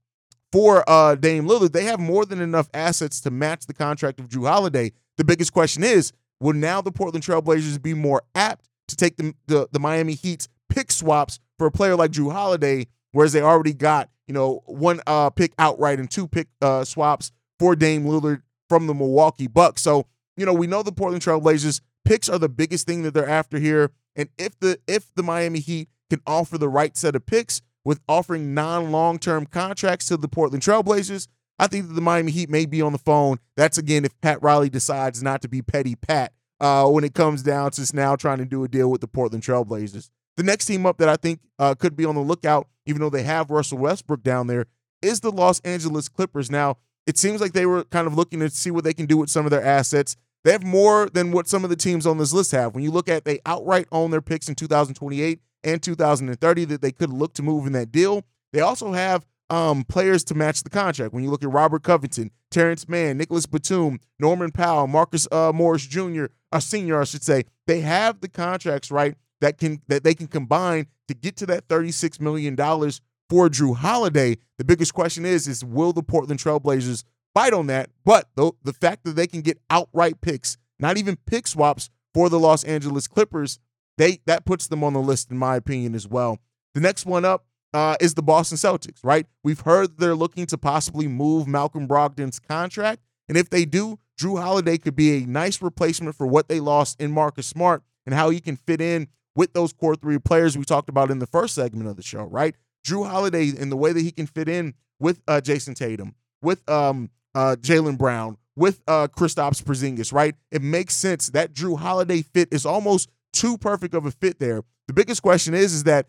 for 0.51 0.83
uh, 0.89 1.15
Dame 1.15 1.45
Lillard, 1.45 1.73
they 1.73 1.83
have 1.85 1.99
more 1.99 2.25
than 2.25 2.41
enough 2.41 2.69
assets 2.73 3.21
to 3.21 3.31
match 3.31 3.67
the 3.67 3.73
contract 3.73 4.19
of 4.19 4.29
Jrue 4.29 4.47
Holiday. 4.47 4.91
The 5.17 5.23
biggest 5.23 5.53
question 5.53 5.83
is 5.83 6.11
Will 6.39 6.53
now 6.53 6.81
the 6.81 6.91
Portland 6.91 7.23
Trailblazers 7.23 7.81
be 7.81 7.93
more 7.93 8.23
apt 8.33 8.67
to 8.87 8.95
take 8.95 9.17
the, 9.17 9.33
the, 9.47 9.67
the 9.71 9.79
Miami 9.79 10.13
Heat's 10.13 10.47
pick 10.69 10.91
swaps 10.91 11.39
for 11.57 11.67
a 11.67 11.71
player 11.71 11.95
like 11.95 12.11
Jrue 12.11 12.31
Holiday, 12.31 12.87
whereas 13.11 13.33
they 13.33 13.41
already 13.41 13.73
got, 13.73 14.09
you 14.27 14.33
know, 14.33 14.63
one 14.65 15.01
uh, 15.05 15.29
pick 15.29 15.53
outright 15.59 15.99
and 15.99 16.09
two 16.09 16.27
pick 16.27 16.47
uh, 16.61 16.83
swaps 16.83 17.31
for 17.59 17.75
Dame 17.75 18.05
Lillard 18.05 18.41
from 18.69 18.87
the 18.87 18.93
Milwaukee 18.93 19.47
Bucks. 19.47 19.81
So, 19.81 20.05
you 20.37 20.45
know, 20.45 20.53
we 20.53 20.67
know 20.67 20.81
the 20.81 20.91
Portland 20.91 21.23
Trailblazers 21.23 21.81
picks 22.09 22.27
are 22.27 22.39
the 22.39 22.49
biggest 22.49 22.87
thing 22.87 23.03
that 23.03 23.13
they're 23.13 23.29
after 23.29 23.59
here. 23.59 23.91
And 24.15 24.29
if 24.39 24.59
the 24.59 24.79
if 24.87 25.13
the 25.13 25.21
Miami 25.21 25.59
Heat 25.59 25.89
can 26.09 26.21
offer 26.25 26.57
the 26.57 26.67
right 26.67 26.97
set 26.97 27.15
of 27.15 27.27
picks 27.27 27.61
with 27.85 28.01
offering 28.09 28.55
non-long-term 28.55 29.45
contracts 29.45 30.07
to 30.07 30.17
the 30.17 30.27
Portland 30.27 30.63
Trailblazers, 30.63 31.27
I 31.59 31.67
think 31.67 31.87
that 31.87 31.93
the 31.93 32.01
Miami 32.01 32.31
Heat 32.31 32.49
may 32.49 32.65
be 32.65 32.81
on 32.81 32.93
the 32.93 32.97
phone. 32.97 33.37
That's 33.55 33.77
again 33.77 34.05
if 34.05 34.19
Pat 34.21 34.41
Riley 34.41 34.69
decides 34.69 35.21
not 35.21 35.43
to 35.43 35.47
be 35.47 35.61
petty 35.61 35.95
Pat 35.95 36.33
uh, 36.59 36.87
when 36.87 37.03
it 37.03 37.13
comes 37.13 37.43
down 37.43 37.71
to 37.71 37.95
now 37.95 38.15
trying 38.15 38.39
to 38.39 38.45
do 38.45 38.63
a 38.63 38.67
deal 38.67 38.89
with 38.89 39.01
the 39.01 39.07
Portland 39.07 39.43
Trailblazers. 39.43 40.09
The 40.35 40.43
next 40.43 40.65
team 40.65 40.87
up 40.87 40.97
that 40.97 41.09
I 41.09 41.15
think 41.15 41.41
uh, 41.59 41.75
could 41.75 41.95
be 41.95 42.05
on 42.05 42.15
the 42.15 42.21
lookout, 42.21 42.67
even 42.87 43.01
though 43.01 43.11
they 43.11 43.23
have 43.23 43.51
Russell 43.51 43.77
Westbrook 43.77 44.23
down 44.23 44.47
there, 44.47 44.65
is 45.03 45.19
the 45.19 45.31
Los 45.31 45.59
Angeles 45.59 46.09
Clippers. 46.09 46.49
Now, 46.49 46.77
it 47.05 47.19
seems 47.19 47.39
like 47.39 47.53
they 47.53 47.67
were 47.67 47.83
kind 47.83 48.07
of 48.07 48.15
looking 48.15 48.39
to 48.39 48.49
see 48.49 48.71
what 48.71 48.83
they 48.83 48.93
can 48.93 49.05
do 49.05 49.17
with 49.17 49.29
some 49.29 49.45
of 49.45 49.51
their 49.51 49.63
assets. 49.63 50.15
They 50.43 50.51
have 50.51 50.63
more 50.63 51.10
than 51.10 51.31
what 51.31 51.48
some 51.48 51.63
of 51.63 51.69
the 51.69 51.75
teams 51.75 52.08
on 52.08 52.17
this 52.17 52.34
list 52.34 52.51
have. 52.51 52.74
When 52.74 52.84
you 52.84 52.91
look 52.91 53.10
at 53.10 53.25
they 53.25 53.39
outright 53.46 53.88
own 53.91 54.12
their 54.12 54.22
picks 54.22 54.48
in 54.48 54.55
2028 54.55 55.41
and 55.63 55.81
2030 55.84 56.65
that 56.65 56.81
they 56.81 56.91
could 56.91 57.12
look 57.12 57.34
to 57.34 57.43
move 57.43 57.67
in 57.67 57.74
that 57.74 57.91
deal. 57.91 58.24
They 58.53 58.62
also 58.62 58.93
have 58.93 59.25
um, 59.50 59.84
players 59.84 60.24
to 60.25 60.36
match 60.36 60.63
the 60.63 60.69
contract. 60.69 61.13
When 61.13 61.24
you 61.24 61.29
look 61.29 61.43
at 61.43 61.51
Robert 61.51 61.84
Covington, 61.84 62.31
Terance 62.51 62.88
Mann, 62.88 63.17
Nicolas 63.17 63.46
Batum, 63.46 64.00
Norman 64.19 64.51
Powell, 64.51 64.88
Marcus 64.88 65.27
uh, 65.31 65.51
Morris 65.53 65.86
Jr., 65.86 66.25
a 66.51 66.62
senior, 66.62 67.01
I 67.01 67.03
should 67.03 67.24
say, 67.24 67.43
they 67.67 67.81
have 67.81 68.22
the 68.22 68.29
contracts 68.29 68.91
right 68.91 69.15
that 69.41 69.58
can 69.58 69.81
that 69.88 70.03
they 70.03 70.13
can 70.13 70.27
combine 70.27 70.88
to 71.08 71.13
get 71.13 71.36
to 71.38 71.46
that 71.48 71.67
$36 71.67 72.19
million 72.19 72.55
for 72.55 73.50
Jrue 73.50 73.75
Holiday. 73.75 74.38
The 74.58 74.65
biggest 74.65 74.93
question 74.93 75.25
is, 75.25 75.48
is 75.48 75.63
will 75.63 75.93
the 75.93 76.03
Portland 76.03 76.39
Trailblazers 76.39 77.03
fight 77.33 77.53
on 77.53 77.67
that? 77.67 77.89
But 78.05 78.29
the, 78.36 78.51
the 78.63 78.74
fact 78.74 79.03
that 79.03 79.15
they 79.15 79.27
can 79.27 79.41
get 79.41 79.59
outright 79.69 80.21
picks, 80.21 80.57
not 80.79 80.98
even 80.98 81.17
pick 81.25 81.48
swaps 81.48 81.89
for 82.13 82.29
the 82.29 82.39
Los 82.39 82.63
Angeles 82.63 83.07
Clippers, 83.07 83.59
they 83.98 84.19
that 84.25 84.45
puts 84.45 84.67
them 84.67 84.83
on 84.83 84.93
the 84.93 85.00
list, 85.00 85.29
in 85.29 85.38
my 85.38 85.55
opinion, 85.55 85.93
as 85.93 86.07
well. 86.07 86.39
The 86.74 86.81
next 86.81 87.05
one 87.05 87.25
up 87.25 87.45
uh, 87.74 87.95
is 88.00 88.13
the 88.13 88.24
Boston 88.24 88.57
Celtics, 88.57 89.00
right? 89.03 89.25
We've 89.43 89.59
heard 89.59 89.98
they're 89.98 90.15
looking 90.15 90.45
to 90.48 90.57
possibly 90.57 91.07
move 91.07 91.48
Malcolm 91.48 91.88
Brogdon's 91.88 92.39
contract. 92.39 93.01
And 93.27 93.38
if 93.38 93.50
they 93.50 93.65
do, 93.65 94.00
Jrue 94.19 94.41
Holiday 94.41 94.77
could 94.77 94.95
be 94.95 95.24
a 95.24 95.25
nice 95.25 95.62
replacement 95.62 96.15
for 96.15 96.27
what 96.27 96.50
they 96.50 96.59
lost 96.59 97.00
in 97.00 97.12
Marcus 97.12 97.48
Smart 97.48 97.83
and 98.05 98.15
how 98.15 98.29
he 98.29 98.39
can 98.39 98.55
fit 98.55 98.81
in 98.81 99.07
with 99.36 99.53
those 99.53 99.71
core 99.71 99.95
three 99.95 100.17
players 100.17 100.57
we 100.57 100.65
talked 100.65 100.89
about 100.89 101.12
in 101.12 101.19
the 101.19 101.27
first 101.27 101.55
segment 101.55 101.88
of 101.88 101.95
the 101.95 102.01
show, 102.01 102.24
right? 102.24 102.55
Jrue 102.86 103.07
Holiday 103.07 103.50
and 103.57 103.71
the 103.71 103.77
way 103.77 103.93
that 103.93 104.01
he 104.01 104.12
can 104.12 104.25
fit 104.25 104.50
in 104.50 104.74
with 105.00 105.21
uh, 105.27 105.39
Jayson 105.41 105.75
Tatum, 105.75 106.15
with 106.41 106.67
um, 106.69 107.09
uh, 107.36 107.55
Jaylen 107.59 107.98
Brown, 107.98 108.38
with 108.55 108.81
uh, 108.88 109.07
Kristaps 109.07 109.63
Porzingis, 109.63 110.12
right? 110.12 110.36
It 110.51 110.62
makes 110.62 110.95
sense 110.95 111.29
that 111.29 111.53
Jrue 111.53 111.79
Holiday 111.79 112.21
fit 112.21 112.50
is 112.51 112.65
almost 112.65 113.09
too 113.31 113.57
perfect 113.57 113.93
of 113.93 114.05
a 114.05 114.12
fit 114.12 114.39
there. 114.39 114.63
The 114.88 114.93
biggest 114.93 115.21
question 115.21 115.53
is, 115.53 115.74
is 115.74 115.83
that 115.86 116.07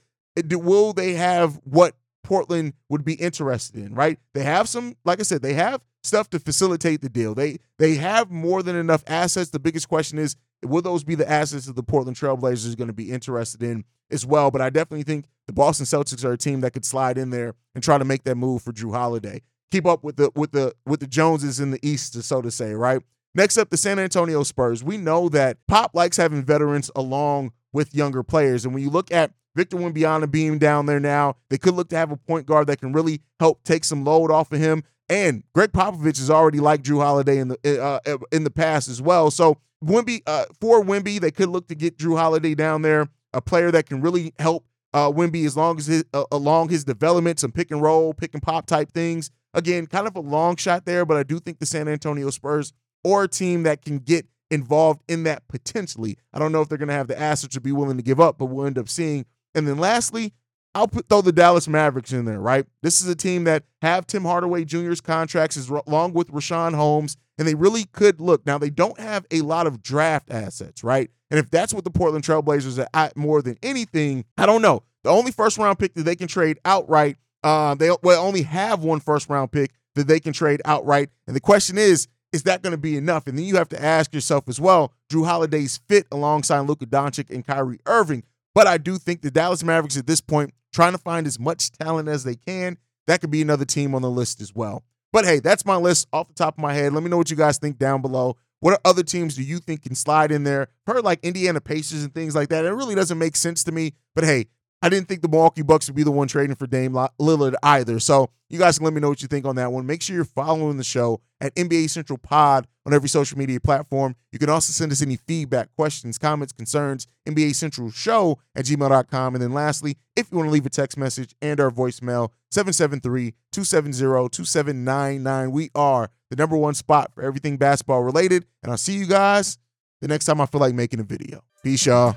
will 0.51 0.93
they 0.93 1.15
have 1.15 1.61
what 1.65 1.95
Portland 2.23 2.75
would 2.89 3.05
be 3.05 3.15
interested 3.15 3.77
in, 3.77 3.95
right? 3.95 4.19
They 4.35 4.43
have 4.43 4.69
some, 4.69 4.97
like 5.05 5.21
I 5.21 5.23
said, 5.23 5.43
they 5.43 5.55
have 5.55 5.81
stuff 6.03 6.31
to 6.31 6.39
facilitate 6.39 7.01
the 7.03 7.09
deal. 7.09 7.35
They 7.35 7.59
they 7.79 7.97
have 7.97 8.31
more 8.31 8.63
than 8.63 8.77
enough 8.77 9.05
assets. 9.07 9.51
The 9.51 9.59
biggest 9.59 9.89
question 9.89 10.19
is, 10.19 10.37
will 10.63 10.83
those 10.83 11.05
be 11.05 11.15
the 11.15 11.29
assets 11.31 11.67
that 11.67 11.77
the 11.77 11.83
Portland 11.83 12.17
Trailblazers 12.17 12.73
are 12.73 12.77
going 12.77 12.89
to 12.89 12.95
be 12.95 13.11
interested 13.11 13.63
in 13.63 13.85
as 14.11 14.25
well? 14.25 14.51
But 14.51 14.61
I 14.61 14.71
definitely 14.71 15.03
think 15.03 15.27
the 15.47 15.53
Boston 15.53 15.87
Celtics 15.87 16.25
are 16.25 16.33
a 16.33 16.39
team 16.39 16.61
that 16.61 16.73
could 16.73 16.85
slide 16.85 17.19
in 17.19 17.31
there 17.31 17.55
and 17.75 17.83
try 17.83 17.99
to 17.99 18.05
make 18.05 18.25
that 18.25 18.37
move 18.37 18.63
for 18.63 18.73
Jrue 18.73 18.93
Holiday. 18.93 19.43
Keep 19.71 19.87
up 19.87 20.03
with 20.03 20.17
the 20.17 20.31
with 20.35 20.53
the 20.53 20.75
with 20.87 21.01
the 21.01 21.07
Joneses 21.07 21.61
in 21.61 21.71
the 21.71 21.79
East, 21.87 22.21
so 22.23 22.43
to 22.43 22.51
say, 22.51 22.73
right? 22.73 23.03
Next 23.35 23.57
up, 23.59 23.71
the 23.71 23.77
San 23.77 23.99
Antonio 23.99 24.43
Spurs. 24.43 24.83
We 24.83 24.97
know 24.97 25.29
that 25.29 25.59
Pop 25.69 25.95
likes 25.95 26.17
having 26.17 26.43
veterans 26.43 26.91
along 26.97 27.53
with 27.73 27.95
younger 27.95 28.25
players. 28.25 28.65
And 28.65 28.75
when 28.75 28.83
you 28.83 28.91
look 28.91 29.13
at 29.13 29.33
Victor 29.55 29.77
Wembanyama 29.77 30.31
being 30.31 30.59
down 30.59 30.87
there 30.87 31.01
now. 31.01 31.37
They 31.49 31.59
could 31.59 31.75
look 31.75 31.89
to 31.91 31.97
have 31.97 32.13
a 32.13 32.17
point 32.17 32.47
guard 32.47 32.67
that 32.69 32.81
can 32.81 32.93
really 32.93 33.21
help 33.39 33.63
take 33.65 33.85
some 33.85 34.05
load 34.05 34.31
off 34.31 34.53
of 34.53 34.61
him. 34.61 34.85
And 35.09 35.43
Gregg 35.55 35.73
Popovich 35.73 36.19
has 36.19 36.31
already 36.31 36.61
liked 36.61 36.85
Jrue 36.85 37.03
Holiday 37.03 37.39
in 37.39 37.49
the 37.49 37.59
uh, 37.65 37.99
uh, 38.07 38.19
in 38.31 38.45
the 38.45 38.51
past 38.51 38.89
as 38.89 39.03
well. 39.03 39.31
So 39.31 39.59
Wemby 39.85 40.23
uh, 40.27 40.45
for 40.61 40.83
Wemby, 40.85 41.21
they 41.21 41.33
could 41.33 41.49
look 41.49 41.67
to 41.69 41.75
get 41.75 41.99
Jrue 41.99 42.17
Holiday 42.17 42.55
down 42.55 42.83
there, 42.83 43.09
a 43.33 43.41
player 43.41 43.73
that 43.73 43.87
can 43.87 44.01
really 44.01 44.33
help 44.39 44.65
uh, 44.95 45.11
Wemby 45.11 45.45
as 45.47 45.57
long 45.57 45.79
as 45.79 45.87
his, 45.87 46.05
uh, 46.15 46.25
along 46.31 46.69
his 46.69 46.85
development, 46.85 47.41
some 47.41 47.51
pick 47.51 47.71
and 47.73 47.83
roll, 47.83 48.15
pick 48.15 48.35
and 48.35 48.43
pop 48.43 48.67
type 48.67 48.93
things. 48.93 49.31
Again, 49.55 49.87
kind 49.87 50.07
of 50.07 50.17
a 50.17 50.21
long 50.21 50.57
shot 50.57 50.85
there, 50.85 51.05
but 51.05 51.17
I 51.17 51.23
do 51.23 51.39
think 51.41 51.59
the 51.59 51.67
San 51.67 51.89
Antonio 51.89 52.31
Spurs 52.31 52.73
or 53.03 53.25
a 53.25 53.29
team 53.29 53.65
that 53.65 53.83
can 53.83 53.99
get 53.99 54.27
involved 54.51 55.03
in 55.09 55.25
that 55.25 55.47
potentially. 55.49 56.17
I 56.33 56.39
don't 56.39 56.53
know 56.53 56.61
if 56.61 56.69
they're 56.69 56.79
going 56.79 56.89
to 56.89 56.95
have 56.95 57.09
the 57.09 57.21
assets 57.21 57.55
to 57.55 57.61
be 57.61 57.73
willing 57.73 57.97
to 57.97 58.03
give 58.03 58.21
up, 58.21 58.39
but 58.39 58.47
we'll 58.47 58.67
end 58.67 58.79
up 58.79 58.89
seeing 58.89 59.25
and 59.55 59.67
then 59.67 59.79
lastly, 59.79 60.33
I'll 60.75 60.89
put 60.89 61.09
throw 61.09 61.21
the 61.21 61.33
Dallas 61.33 61.67
Mavericks 61.67 62.13
in 62.13 62.25
there, 62.25 62.41
right? 62.41 62.65
This 62.83 63.01
is 63.01 63.09
a 63.09 63.17
team 63.17 63.45
that 63.45 63.65
have 63.83 64.07
Tim 64.07 64.23
Hardaway 64.23 64.65
Jr.'s 64.65 65.01
contracts 65.01 65.57
as 65.57 65.69
along 65.69 66.13
with 66.13 66.31
Richaun 66.31 66.75
Holmes, 66.75 67.17
and 67.39 67.49
they 67.49 67.57
really 67.57 67.85
could 67.87 68.21
look. 68.21 68.47
Now 68.47 68.59
they 68.59 68.71
don't 68.71 68.99
have 69.01 69.27
a 69.33 69.41
lot 69.41 69.67
of 69.67 69.83
draft 69.83 70.31
assets, 70.31 70.85
right? 70.85 71.11
And 71.31 71.41
if 71.41 71.51
that's 71.51 71.75
what 71.75 71.85
the 71.85 71.91
Portland 71.91 72.25
Trailblazers 72.25 72.79
are 72.79 72.89
at 72.95 73.17
more 73.17 73.43
than 73.43 73.57
anything, 73.63 74.25
I 74.39 74.47
don't 74.47 74.63
know. 74.63 74.85
The 75.03 75.11
only 75.11 75.33
first 75.33 75.59
round 75.59 75.79
pick 75.79 75.95
that 75.95 76.05
they 76.05 76.17
can 76.17 76.29
trade 76.29 76.59
outright, 76.65 77.17
uh, 77.43 77.75
they 77.75 77.91
will 78.03 78.21
only 78.21 78.43
have 78.43 78.83
one 78.83 79.01
first 79.01 79.29
round 79.29 79.53
pick 79.53 79.73
that 79.95 80.07
they 80.07 80.21
can 80.21 80.33
trade 80.33 80.61
outright. 80.65 81.11
And 81.27 81.35
the 81.35 81.41
question 81.41 81.79
is, 81.79 82.09
is 82.33 82.45
that 82.45 82.63
going 82.63 82.73
to 82.73 82.79
be 82.79 82.97
enough? 82.97 83.27
And 83.27 83.37
then 83.37 83.45
you 83.45 83.57
have 83.57 83.69
to 83.71 83.83
ask 83.83 84.15
yourself 84.15 84.49
as 84.49 84.61
well, 84.61 84.93
Jrue 85.11 85.27
Holiday's 85.27 85.81
fit 85.89 86.07
alongside 86.13 86.61
Luka 86.61 86.87
Doncic 86.87 87.31
and 87.31 87.45
Kyrie 87.45 87.81
Irving. 87.87 88.23
But 88.55 88.67
I 88.67 88.79
do 88.79 88.99
think 88.99 89.23
the 89.23 89.31
Dallas 89.31 89.65
Mavericks 89.65 89.97
at 89.97 90.07
this 90.07 90.21
point, 90.21 90.53
trying 90.73 90.93
to 90.93 90.99
find 90.99 91.27
as 91.27 91.39
much 91.39 91.73
talent 91.73 92.09
as 92.09 92.25
they 92.25 92.37
can, 92.37 92.79
that 93.07 93.21
could 93.21 93.31
be 93.31 93.43
another 93.43 93.65
team 93.65 93.95
on 93.95 94.03
the 94.03 94.11
list 94.11 94.41
as 94.41 94.55
well. 94.55 94.85
But 95.13 95.25
hey, 95.25 95.41
that's 95.41 95.67
my 95.67 95.77
list 95.77 96.07
off 96.13 96.29
the 96.29 96.35
top 96.35 96.55
of 96.57 96.63
my 96.63 96.75
head. 96.75 96.93
Let 96.93 97.03
me 97.03 97.11
know 97.11 97.17
what 97.17 97.31
you 97.31 97.37
guys 97.37 97.59
think 97.59 97.79
down 97.79 98.01
below. 98.03 98.37
What 98.61 98.81
other 98.85 99.03
teams 99.03 99.35
do 99.35 99.43
you 99.43 99.59
think 99.59 99.83
can 99.83 99.95
slide 99.95 100.31
in 100.31 100.45
there? 100.45 100.69
Heard 100.87 101.03
like 101.03 101.25
Indiana 101.25 101.61
Pacers 101.61 102.05
and 102.05 102.15
things 102.15 102.37
like 102.37 102.51
that. 102.51 102.65
It 102.65 102.71
really 102.73 102.95
doesn't 102.95 103.19
make 103.19 103.35
sense 103.35 103.65
to 103.65 103.73
me. 103.73 103.95
But 104.15 104.25
hey, 104.25 104.47
I 104.83 104.89
didn't 104.89 105.09
think 105.09 105.21
the 105.23 105.29
Milwaukee 105.29 105.63
Bucks 105.63 105.87
would 105.89 105.97
be 105.97 106.03
the 106.03 106.11
one 106.11 106.27
trading 106.27 106.57
for 106.57 106.67
Dame 106.67 106.95
Lillard 107.21 107.55
either. 107.63 108.01
So 108.01 108.31
you 108.49 108.59
guys 108.59 108.79
can 108.79 108.87
let 108.87 108.95
me 108.95 109.01
know 109.01 109.11
what 109.11 109.21
you 109.21 109.29
think 109.29 109.45
on 109.45 109.57
that 109.57 109.73
one. 109.73 109.85
Make 109.87 110.01
sure 110.03 110.17
you're 110.17 110.25
following 110.25 110.79
the 110.79 110.85
show 110.85 111.21
at 111.41 111.55
NBA 111.55 111.91
Central 111.91 112.19
Pod 112.19 112.67
on 112.87 112.95
every 112.95 113.09
social 113.09 113.39
media 113.39 113.61
platform. 113.61 114.17
You 114.33 114.39
can 114.39 114.49
also 114.49 114.73
send 114.73 114.91
us 114.91 115.03
any 115.03 115.17
feedback, 115.17 115.69
questions, 115.77 116.17
comments, 116.19 116.53
concerns, 116.53 117.07
NBA 117.29 117.55
Central 117.55 117.91
Show 117.91 118.39
at 118.57 118.65
gmail.com. 118.65 119.35
And 119.35 119.43
then 119.43 119.53
lastly, 119.53 119.99
if 120.17 120.33
you 120.33 120.39
want 120.39 120.49
to 120.49 120.53
leave 120.53 120.65
a 120.67 120.71
text 120.71 120.97
message 120.97 121.35
and 121.43 121.61
our 121.61 121.71
voicemail, 121.71 122.31
773-270-2799. 122.53 125.53
We 125.53 125.71
are 125.75 126.11
the 126.31 126.37
number 126.37 126.57
one 126.57 126.73
spot 126.75 127.13
for 127.15 127.23
everything 127.23 127.59
basketball 127.59 128.03
related. 128.03 128.47
And 128.63 128.73
I'll 128.73 128.79
see 128.79 128.95
you 128.95 129.07
guys 129.07 129.59
the 130.01 130.09
next 130.09 130.25
time 130.25 130.41
I 130.41 130.47
feel 130.47 130.61
like 130.61 130.75
making 130.75 131.01
a 131.01 131.05
video. 131.05 131.45
Peace, 131.63 131.85
y'all. 131.85 132.17